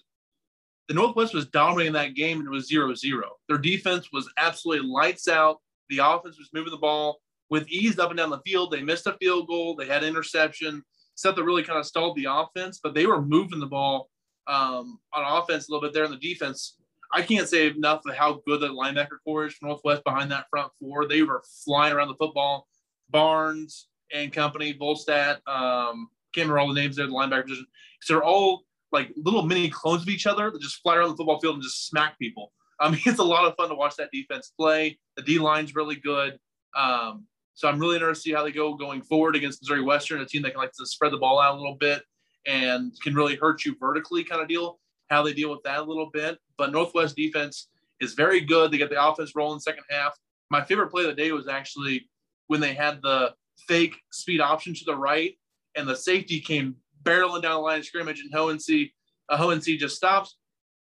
[0.88, 3.22] The Northwest was dominating that game and it was 0 0.
[3.48, 5.60] Their defense was absolutely lights out.
[5.90, 8.72] The offense was moving the ball with ease up and down the field.
[8.72, 10.84] They missed a field goal, they had interception,
[11.16, 14.10] stuff that really kind of stalled the offense, but they were moving the ball
[14.48, 16.78] um, on offense a little bit there in the defense.
[17.14, 20.48] I can't say enough of how good the linebacker core is for Northwest behind that
[20.50, 21.08] front four.
[21.08, 22.68] They were flying around the football.
[23.10, 27.68] Barnes and company, Volstat, um, can't remember all the names there, the linebacker position.
[28.02, 31.16] So they're all like little mini clones of each other that just fly around the
[31.16, 32.52] football field and just smack people.
[32.80, 34.98] I mean, it's a lot of fun to watch that defense play.
[35.16, 36.40] The D line's really good.
[36.76, 40.22] Um, so I'm really interested to see how they go going forward against Missouri Western,
[40.22, 42.02] a team that can like to spread the ball out a little bit
[42.48, 44.80] and can really hurt you vertically kind of deal,
[45.14, 46.38] how they deal with that a little bit.
[46.58, 47.70] But Northwest defense
[48.02, 48.72] is very good.
[48.72, 50.18] They get the offense rolling second half.
[50.50, 52.10] My favorite play of the day was actually
[52.48, 53.34] when they had the
[53.68, 55.38] fake speed option to the right
[55.76, 58.92] and the safety came barreling down the line of scrimmage and Hohensee,
[59.30, 60.38] uh, Hohensee just stops,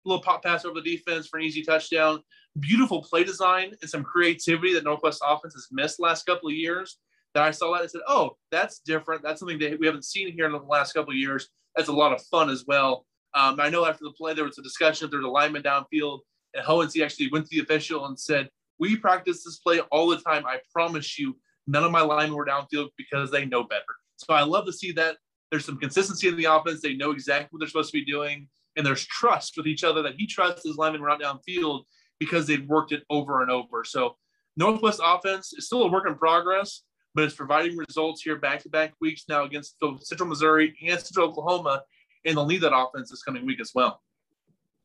[0.05, 2.21] a little pop pass over the defense for an easy touchdown.
[2.59, 6.97] Beautiful play design and some creativity that Northwest offense has missed last couple of years.
[7.36, 9.21] That I saw that and said, oh, that's different.
[9.21, 11.49] That's something that we haven't seen here in the last couple of years.
[11.75, 13.05] That's a lot of fun as well.
[13.34, 16.19] Um, I know after the play, there was a discussion if there's a lineman downfield,
[16.53, 18.49] and Hohensee actually went to the official and said,
[18.80, 20.45] we practice this play all the time.
[20.45, 23.84] I promise you, none of my linemen were downfield because they know better.
[24.17, 25.17] So I love to see that
[25.51, 26.82] there's some consistency in the offense.
[26.82, 30.01] They know exactly what they're supposed to be doing, and there's trust with each other
[30.01, 31.84] that he trusts his linemen run downfield
[32.19, 33.84] because they've worked it over and over.
[33.84, 34.15] So
[34.57, 36.84] Northwest offense is still a work in progress,
[37.15, 41.84] but it's providing results here back-to-back weeks now against Central Missouri and Central Oklahoma,
[42.30, 44.01] and they'll need that offense this coming week as well.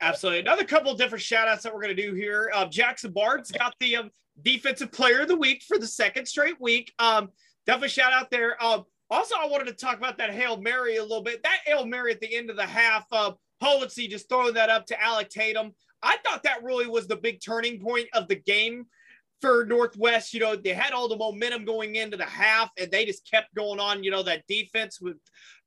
[0.00, 0.40] Absolutely.
[0.40, 2.50] Another couple of different shout outs that we're going to do here.
[2.54, 4.10] Uh, Jackson Barnes got the um,
[4.42, 6.92] defensive player of the week for the second straight week.
[6.98, 7.30] Um,
[7.66, 8.62] definitely shout out there.
[8.62, 11.42] Um, also, I wanted to talk about that Hail Mary a little bit.
[11.42, 13.32] That Hail Mary at the end of the half, uh,
[13.62, 15.72] Hohensee just throwing that up to Alec Tatum.
[16.02, 18.86] I thought that really was the big turning point of the game
[19.40, 20.34] for Northwest.
[20.34, 23.54] You know, they had all the momentum going into the half, and they just kept
[23.54, 24.02] going on.
[24.02, 25.16] You know, that defense with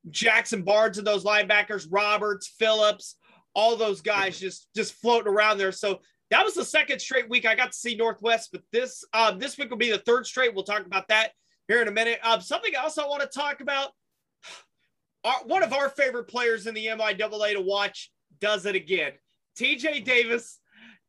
[0.09, 3.15] Jackson Barnes and those linebackers, Roberts, Phillips,
[3.53, 5.71] all those guys just just floating around there.
[5.71, 9.39] So that was the second straight week I got to see Northwest, but this um,
[9.39, 10.53] this week will be the third straight.
[10.53, 11.31] We'll talk about that
[11.67, 12.19] here in a minute.
[12.23, 13.91] Um, something else I want to talk about.
[15.23, 19.13] Our, one of our favorite players in the MIAA to watch does it again.
[19.59, 20.59] TJ Davis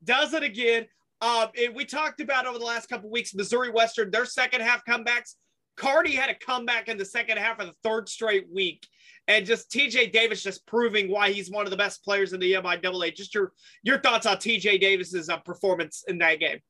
[0.03, 0.86] does it again.
[1.20, 4.84] Um, and we talked about over the last couple weeks, Missouri Western, their second half
[4.84, 5.34] comebacks.
[5.78, 8.86] Kearney had a comeback in the second half of the third straight week.
[9.28, 12.54] And just TJ Davis just proving why he's one of the best players in the
[12.54, 13.14] MIAA.
[13.14, 13.52] Just your
[13.82, 16.60] your thoughts on TJ Davis's uh, performance in that game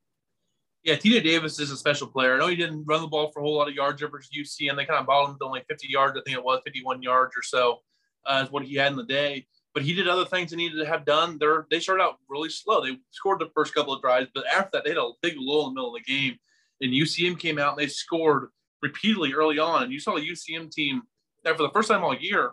[0.84, 2.34] yeah, TJ Davis is a special player.
[2.34, 4.76] I know he didn't run the ball for a whole lot of yards over UCM.
[4.76, 6.16] They kind of bottomed him to only 50 yards.
[6.16, 7.80] I think it was 51 yards or so
[8.26, 9.46] uh, is what he had in the day.
[9.74, 11.36] But he did other things he needed to have done.
[11.38, 12.82] They're, they started out really slow.
[12.82, 15.68] They scored the first couple of drives, but after that, they had a big lull
[15.68, 16.38] in the middle of the game.
[16.80, 18.48] And UCM came out and they scored
[18.82, 19.84] repeatedly early on.
[19.84, 21.02] And you saw the UCM team
[21.44, 22.52] that for the first time all year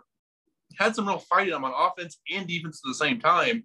[0.76, 3.64] had some real fighting them on offense and defense at the same time.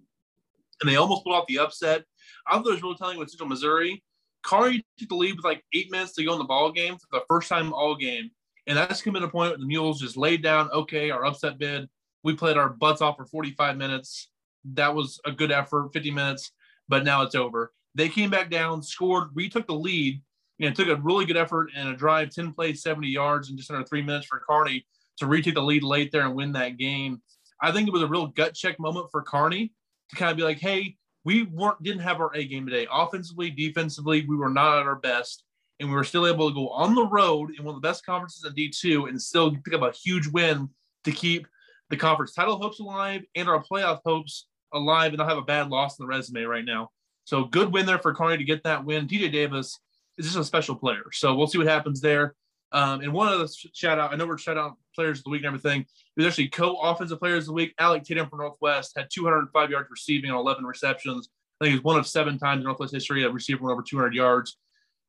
[0.80, 2.04] And they almost pulled off the upset.
[2.46, 4.02] I thought it was really telling with Central Missouri
[4.42, 7.06] Kearney took the lead with like eight minutes to go in the ball game for
[7.10, 8.30] the first time all game.
[8.66, 11.88] And that's going to point where the Mules just laid down, okay, our upset bid.
[12.22, 14.30] We played our butts off for 45 minutes.
[14.74, 16.52] That was a good effort, 50 minutes,
[16.88, 17.72] but now it's over.
[17.94, 20.22] They came back down, scored, we took the lead,
[20.60, 23.70] and took a really good effort and a drive, 10 plays, 70 yards in just
[23.70, 24.86] under three minutes for Kearney
[25.18, 27.20] to retake the lead late there and win that game.
[27.60, 29.72] I think it was a real gut check moment for Kearney
[30.10, 32.86] to kind of be like, hey, we weren't didn't have our A game today.
[32.90, 35.44] Offensively, defensively, we were not at our best,
[35.78, 38.04] and we were still able to go on the road in one of the best
[38.04, 40.68] conferences in D two and still pick up a huge win
[41.04, 41.46] to keep
[41.90, 45.68] the conference title hopes alive and our playoff hopes alive, and not have a bad
[45.68, 46.90] loss in the resume right now.
[47.24, 49.06] So good win there for Kearney to get that win.
[49.06, 49.78] TJ Davis
[50.18, 52.34] is just a special player, so we'll see what happens there.
[52.72, 55.30] Um, and one of the shout out, I know we're shout out players of the
[55.30, 55.84] week and everything.
[56.16, 57.74] He was actually co-offensive players of the week.
[57.78, 61.28] Alec Tatum from Northwest had 205 yards receiving on 11 receptions.
[61.60, 64.56] I think he's one of seven times in Northwest history of receiving over 200 yards.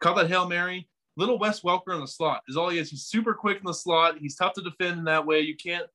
[0.02, 0.90] Caught that Hail Mary.
[1.16, 2.90] Little Wes Welker in the slot is all he is.
[2.90, 4.18] He's super quick in the slot.
[4.20, 5.42] He's tough to defend in that way.
[5.42, 5.86] You can't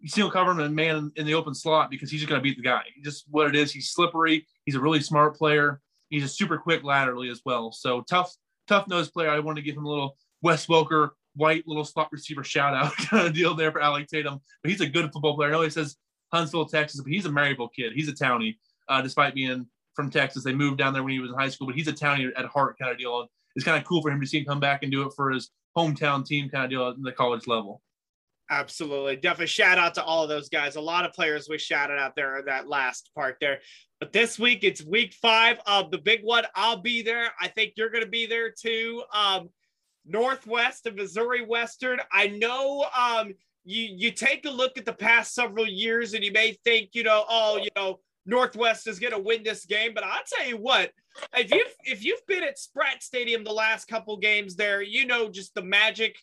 [0.00, 2.42] you see him covering a man in the open slot because he's just going to
[2.42, 2.82] beat the guy.
[3.02, 3.72] just what it is.
[3.72, 4.46] He's slippery.
[4.64, 5.80] He's a really smart player.
[6.08, 7.72] He's a super quick laterally as well.
[7.72, 8.34] So tough,
[8.66, 9.30] tough nose player.
[9.30, 12.92] I want to give him a little Wes Welker white little slot receiver shout out
[12.96, 14.40] kind of deal there for Alec Tatum.
[14.62, 15.50] But he's a good football player.
[15.50, 15.96] I know he says
[16.32, 17.92] Huntsville, Texas, but he's a Maryville kid.
[17.94, 18.56] He's a townie,
[18.88, 20.44] uh, despite being from Texas.
[20.44, 22.44] They moved down there when he was in high school, but he's a townie at
[22.46, 23.26] heart kind of deal.
[23.54, 25.30] it's kind of cool for him to see him come back and do it for
[25.30, 27.82] his hometown team, kind of deal at the college level.
[28.50, 29.16] Absolutely.
[29.16, 30.76] Definitely shout out to all of those guys.
[30.76, 33.58] A lot of players we shouted out there in that last part there.
[34.00, 36.44] But this week it's week five of the big one.
[36.54, 37.32] I'll be there.
[37.40, 39.02] I think you're going to be there too.
[39.12, 39.50] Um,
[40.06, 42.00] Northwest of Missouri Western.
[42.10, 43.34] I know um,
[43.64, 47.02] you you take a look at the past several years and you may think, you
[47.02, 49.92] know, oh, you know, Northwest is going to win this game.
[49.94, 50.90] But I'll tell you what,
[51.36, 55.28] if you've if you've been at Spratt Stadium the last couple games there, you know
[55.28, 56.16] just the magic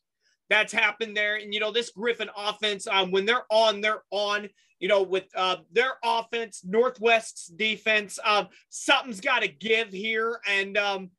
[0.49, 1.35] that's happened there.
[1.35, 4.49] And you know this Griffon offense, um, when they're on, they're on.
[4.79, 10.39] You know with uh, their offense, Northwest's defense, um, something's got to give here.
[10.47, 11.11] And um,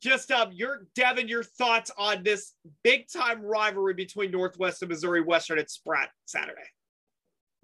[0.00, 5.20] just um, your Devin, your thoughts on this big time rivalry between Northwest and Missouri
[5.20, 6.60] Western at Spratt Saturday.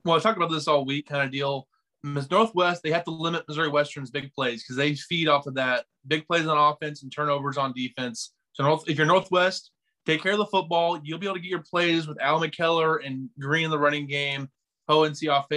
[0.05, 1.67] Well, I talked about this all week, kind of deal.
[2.05, 5.55] Miss Northwest, they have to limit Missouri Western's big plays because they feed off of
[5.55, 8.33] that big plays on offense and turnovers on defense.
[8.53, 9.73] So North, if you're Northwest,
[10.07, 11.01] take care of the football.
[11.03, 14.07] You'll be able to get your plays with Al McKellar and Green in the running
[14.07, 14.49] game,
[14.89, 15.49] Hohensee off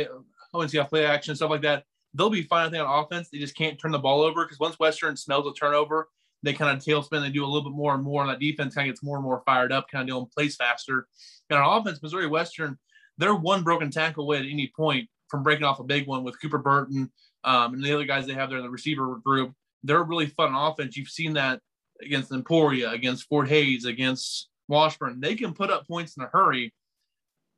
[0.54, 1.84] Hohensee off play action, stuff like that.
[2.16, 2.66] They'll be fine.
[2.66, 5.46] I think on offense, they just can't turn the ball over because once Western smells
[5.46, 6.10] a turnover,
[6.42, 7.22] they kind of tailspin.
[7.22, 9.18] They do a little bit more and more, and that defense kind of gets more
[9.18, 11.08] and more fired up, kind of doing plays faster.
[11.50, 12.78] And on offense, Missouri Western,
[13.18, 16.42] they're one broken tackle away at any point from breaking off a big one with
[16.42, 17.12] Cooper Burton
[17.44, 19.54] um, and the other guys they have there in the receiver group.
[19.84, 20.98] They're really fun offense.
[20.98, 21.62] You've seen that
[22.04, 25.20] against Emporia, against Fort Hays, against Washburn.
[25.20, 26.74] They can put up points in a hurry.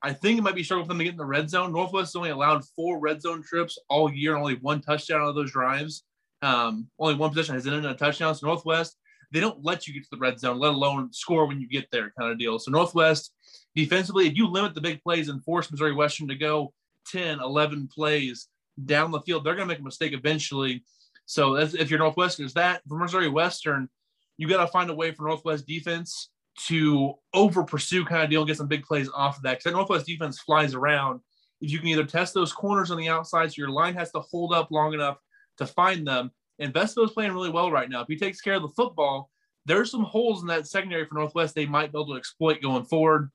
[0.02, 1.72] I think it might be struggle for them to get in the red zone.
[1.72, 5.36] Northwest only allowed four red zone trips all year, and only one touchdown out of
[5.36, 6.04] those drives.
[6.42, 8.34] Um, only one possession has ended in a touchdown.
[8.34, 8.98] So Northwest,
[9.32, 11.88] they don't let you get to the red zone, let alone score when you get
[11.92, 12.58] there, kind of deal.
[12.58, 13.34] So Northwest,
[13.76, 16.74] defensively, if you limit the big plays and force Missouri Western to go
[17.12, 18.48] 10, 11 plays
[18.86, 20.84] down the field, they're going to make a mistake eventually.
[21.26, 23.88] So if you're Northwestern, is that for Missouri Western,
[24.42, 26.30] you got to find a way for Northwest defense
[26.68, 29.60] to over pursue kind of deal and get some big plays off of that.
[29.60, 31.20] Because Northwest defense flies around.
[31.62, 34.20] If you can either test those corners on the outside, so your line has to
[34.20, 35.18] hold up long enough
[35.60, 36.32] to find them.
[36.58, 38.02] And is playing really well right now.
[38.02, 39.30] If he takes care of the football,
[39.68, 42.86] there's some holes in that secondary for Northwest they might be able to exploit going
[42.86, 43.30] forward.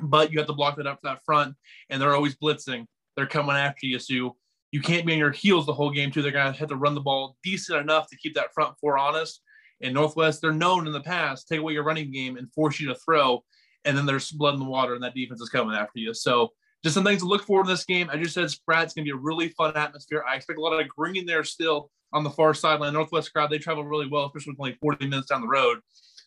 [0.00, 1.54] But you have to block that up for that front,
[1.88, 2.86] and they're always blitzing.
[3.16, 4.36] They're coming after you, so
[4.72, 6.22] you can't be on your heels the whole game too.
[6.22, 9.40] They're gonna have to run the ball decent enough to keep that front four honest.
[9.82, 12.88] And Northwest, they're known in the past take away your running game and force you
[12.88, 13.42] to throw,
[13.84, 16.14] and then there's blood in the water, and that defense is coming after you.
[16.14, 16.50] So
[16.82, 18.08] just some things to look for in this game.
[18.10, 20.24] I just said Spratt's gonna be a really fun atmosphere.
[20.28, 22.92] I expect a lot of green there still on the far sideline.
[22.92, 25.78] Northwest crowd, they travel really well, especially with only 40 minutes down the road.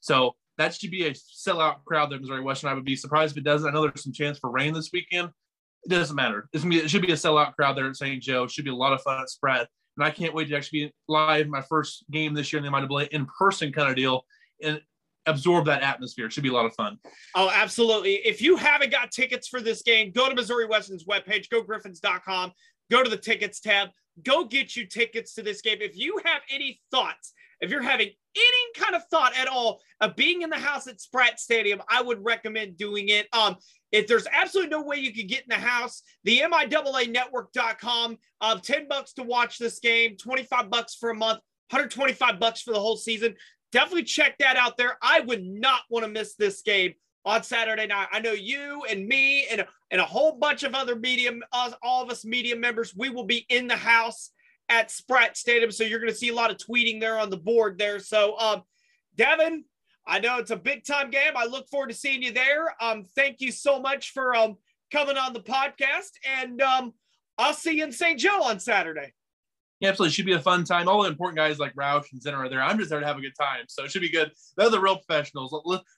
[0.01, 2.69] So that should be a sellout crowd there, Missouri Western.
[2.69, 3.67] I would be surprised if it doesn't.
[3.67, 5.29] I know there's some chance for rain this weekend
[5.85, 6.49] it doesn't matter.
[6.51, 8.21] Be, it should be a sellout crowd there at St.
[8.21, 8.43] Joe.
[8.43, 9.67] It should be a lot of fun at Spratt.
[9.97, 12.77] And I can't wait to actually be live my first game this year in the
[12.77, 14.25] MIAA in person kind of deal
[14.61, 14.81] and
[15.25, 16.25] absorb that atmosphere.
[16.27, 16.97] It should be a lot of fun.
[17.33, 18.15] Oh, absolutely.
[18.15, 22.51] If you haven't got tickets for this game, go to Missouri Western's webpage, go griffons.com,
[22.91, 23.89] go to the tickets tab,
[24.23, 25.77] go get you tickets to this game.
[25.81, 30.15] If you have any thoughts, if you're having any kind of thought at all of
[30.15, 33.27] being in the house at Spratt Stadium, I would recommend doing it.
[33.33, 33.55] Um,
[33.91, 38.59] if there's absolutely no way you could get in the house, the MIAA network.com, um,
[38.59, 41.39] 10 bucks to watch this game, 25 bucks for a month,
[41.69, 43.35] 125 bucks for the whole season.
[43.71, 44.97] Definitely check that out there.
[45.01, 46.93] I would not want to miss this game
[47.25, 48.07] on Saturday night.
[48.11, 52.09] I know you and me and, and a whole bunch of other media, all of
[52.09, 54.31] us media members, we will be in the house
[54.69, 55.71] at Spratt Stadium.
[55.71, 57.99] So you're going to see a lot of tweeting there on the board there.
[57.99, 58.63] So, um,
[59.15, 59.63] Devin,
[60.07, 61.33] I know it's a big time game.
[61.35, 62.73] I look forward to seeing you there.
[62.81, 64.57] Um, thank you so much for um
[64.91, 66.11] coming on the podcast,
[66.41, 66.93] and um,
[67.37, 68.19] I'll see you in St.
[68.19, 69.13] Joe on Saturday.
[69.81, 70.11] Yeah, absolutely.
[70.11, 70.87] It should be a fun time.
[70.87, 72.61] All the important guys like Roush and Zinner are there.
[72.61, 73.65] I'm just there to have a good time.
[73.67, 74.31] So it should be good.
[74.55, 75.53] They're the real professionals.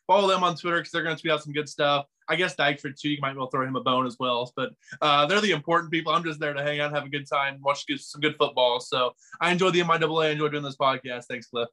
[0.07, 2.05] Follow them on Twitter because they're going to tweet out some good stuff.
[2.27, 3.09] I guess Dyksford too.
[3.09, 4.51] You might well throw him a bone as well.
[4.55, 4.71] But
[5.01, 6.11] uh, they're the important people.
[6.11, 8.79] I'm just there to hang out, have a good time, watch some good football.
[8.79, 10.25] So I enjoy the MIAA.
[10.25, 11.25] I enjoy doing this podcast.
[11.29, 11.69] Thanks, Cliff.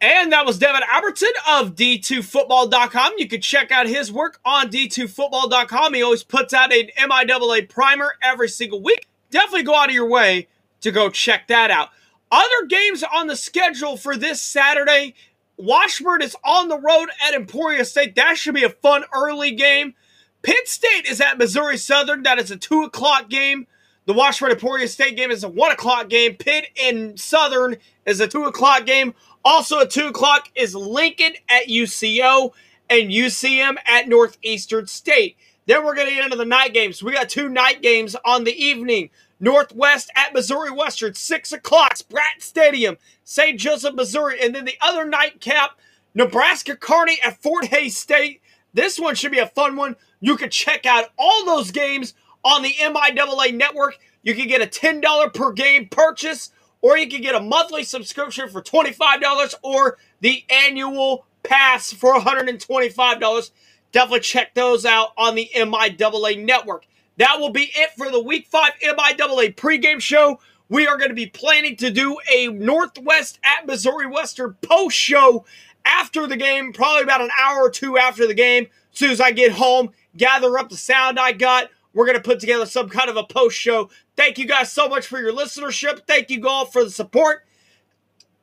[0.00, 3.14] And that was Devin Albertson of D2Football.com.
[3.16, 5.94] You can check out his work on D2Football.com.
[5.94, 9.08] He always puts out an MIAA primer every single week.
[9.30, 10.48] Definitely go out of your way
[10.82, 11.88] to go check that out.
[12.30, 15.14] Other games on the schedule for this Saturday
[15.56, 18.14] Washburn is on the road at Emporia State.
[18.14, 19.94] That should be a fun early game.
[20.42, 22.22] Pitt State is at Missouri Southern.
[22.22, 23.66] That is a 2 o'clock game.
[24.04, 26.36] The Washburn Emporia State game is a 1 o'clock game.
[26.36, 29.14] Pitt and Southern is a 2 o'clock game.
[29.46, 32.50] Also at 2 o'clock is Lincoln at UCO
[32.90, 35.36] and UCM at Northeastern State.
[35.66, 37.00] Then we're going to get into the night games.
[37.00, 39.10] We got two night games on the evening.
[39.38, 43.56] Northwest at Missouri Western, 6 o'clock, Spratt Stadium, St.
[43.56, 44.42] Joseph, Missouri.
[44.42, 45.78] And then the other nightcap,
[46.12, 48.40] Nebraska Kearney at Fort Hays State.
[48.74, 49.94] This one should be a fun one.
[50.20, 53.96] You can check out all those games on the MIAA network.
[54.24, 56.50] You can get a $10 per game purchase,
[56.86, 63.50] or you can get a monthly subscription for $25 or the annual pass for $125.
[63.90, 66.86] Definitely check those out on the MIAA network.
[67.16, 70.38] That will be it for the Week 5 MIAA pregame show.
[70.68, 75.44] We are going to be planning to do a Northwest at Missouri Western post show
[75.84, 78.68] after the game, probably about an hour or two after the game.
[78.92, 82.22] As soon as I get home, gather up the sound I got, we're going to
[82.22, 83.88] put together some kind of a post show.
[84.16, 86.06] Thank you guys so much for your listenership.
[86.06, 87.46] Thank you all for the support.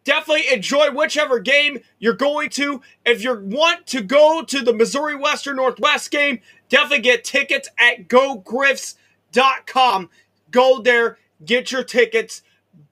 [0.03, 2.81] Definitely enjoy whichever game you're going to.
[3.05, 8.07] If you want to go to the Missouri Western Northwest game, definitely get tickets at
[8.07, 10.09] gogriffs.com.
[10.49, 12.41] Go there, get your tickets.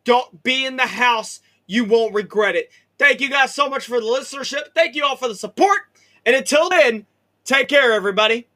[0.04, 1.40] Don't be in the house.
[1.66, 2.70] You won't regret it.
[3.00, 4.76] Thank you guys so much for the listenership.
[4.76, 5.80] Thank you all for the support.
[6.24, 7.08] And until then,
[7.46, 8.51] take care, everybody.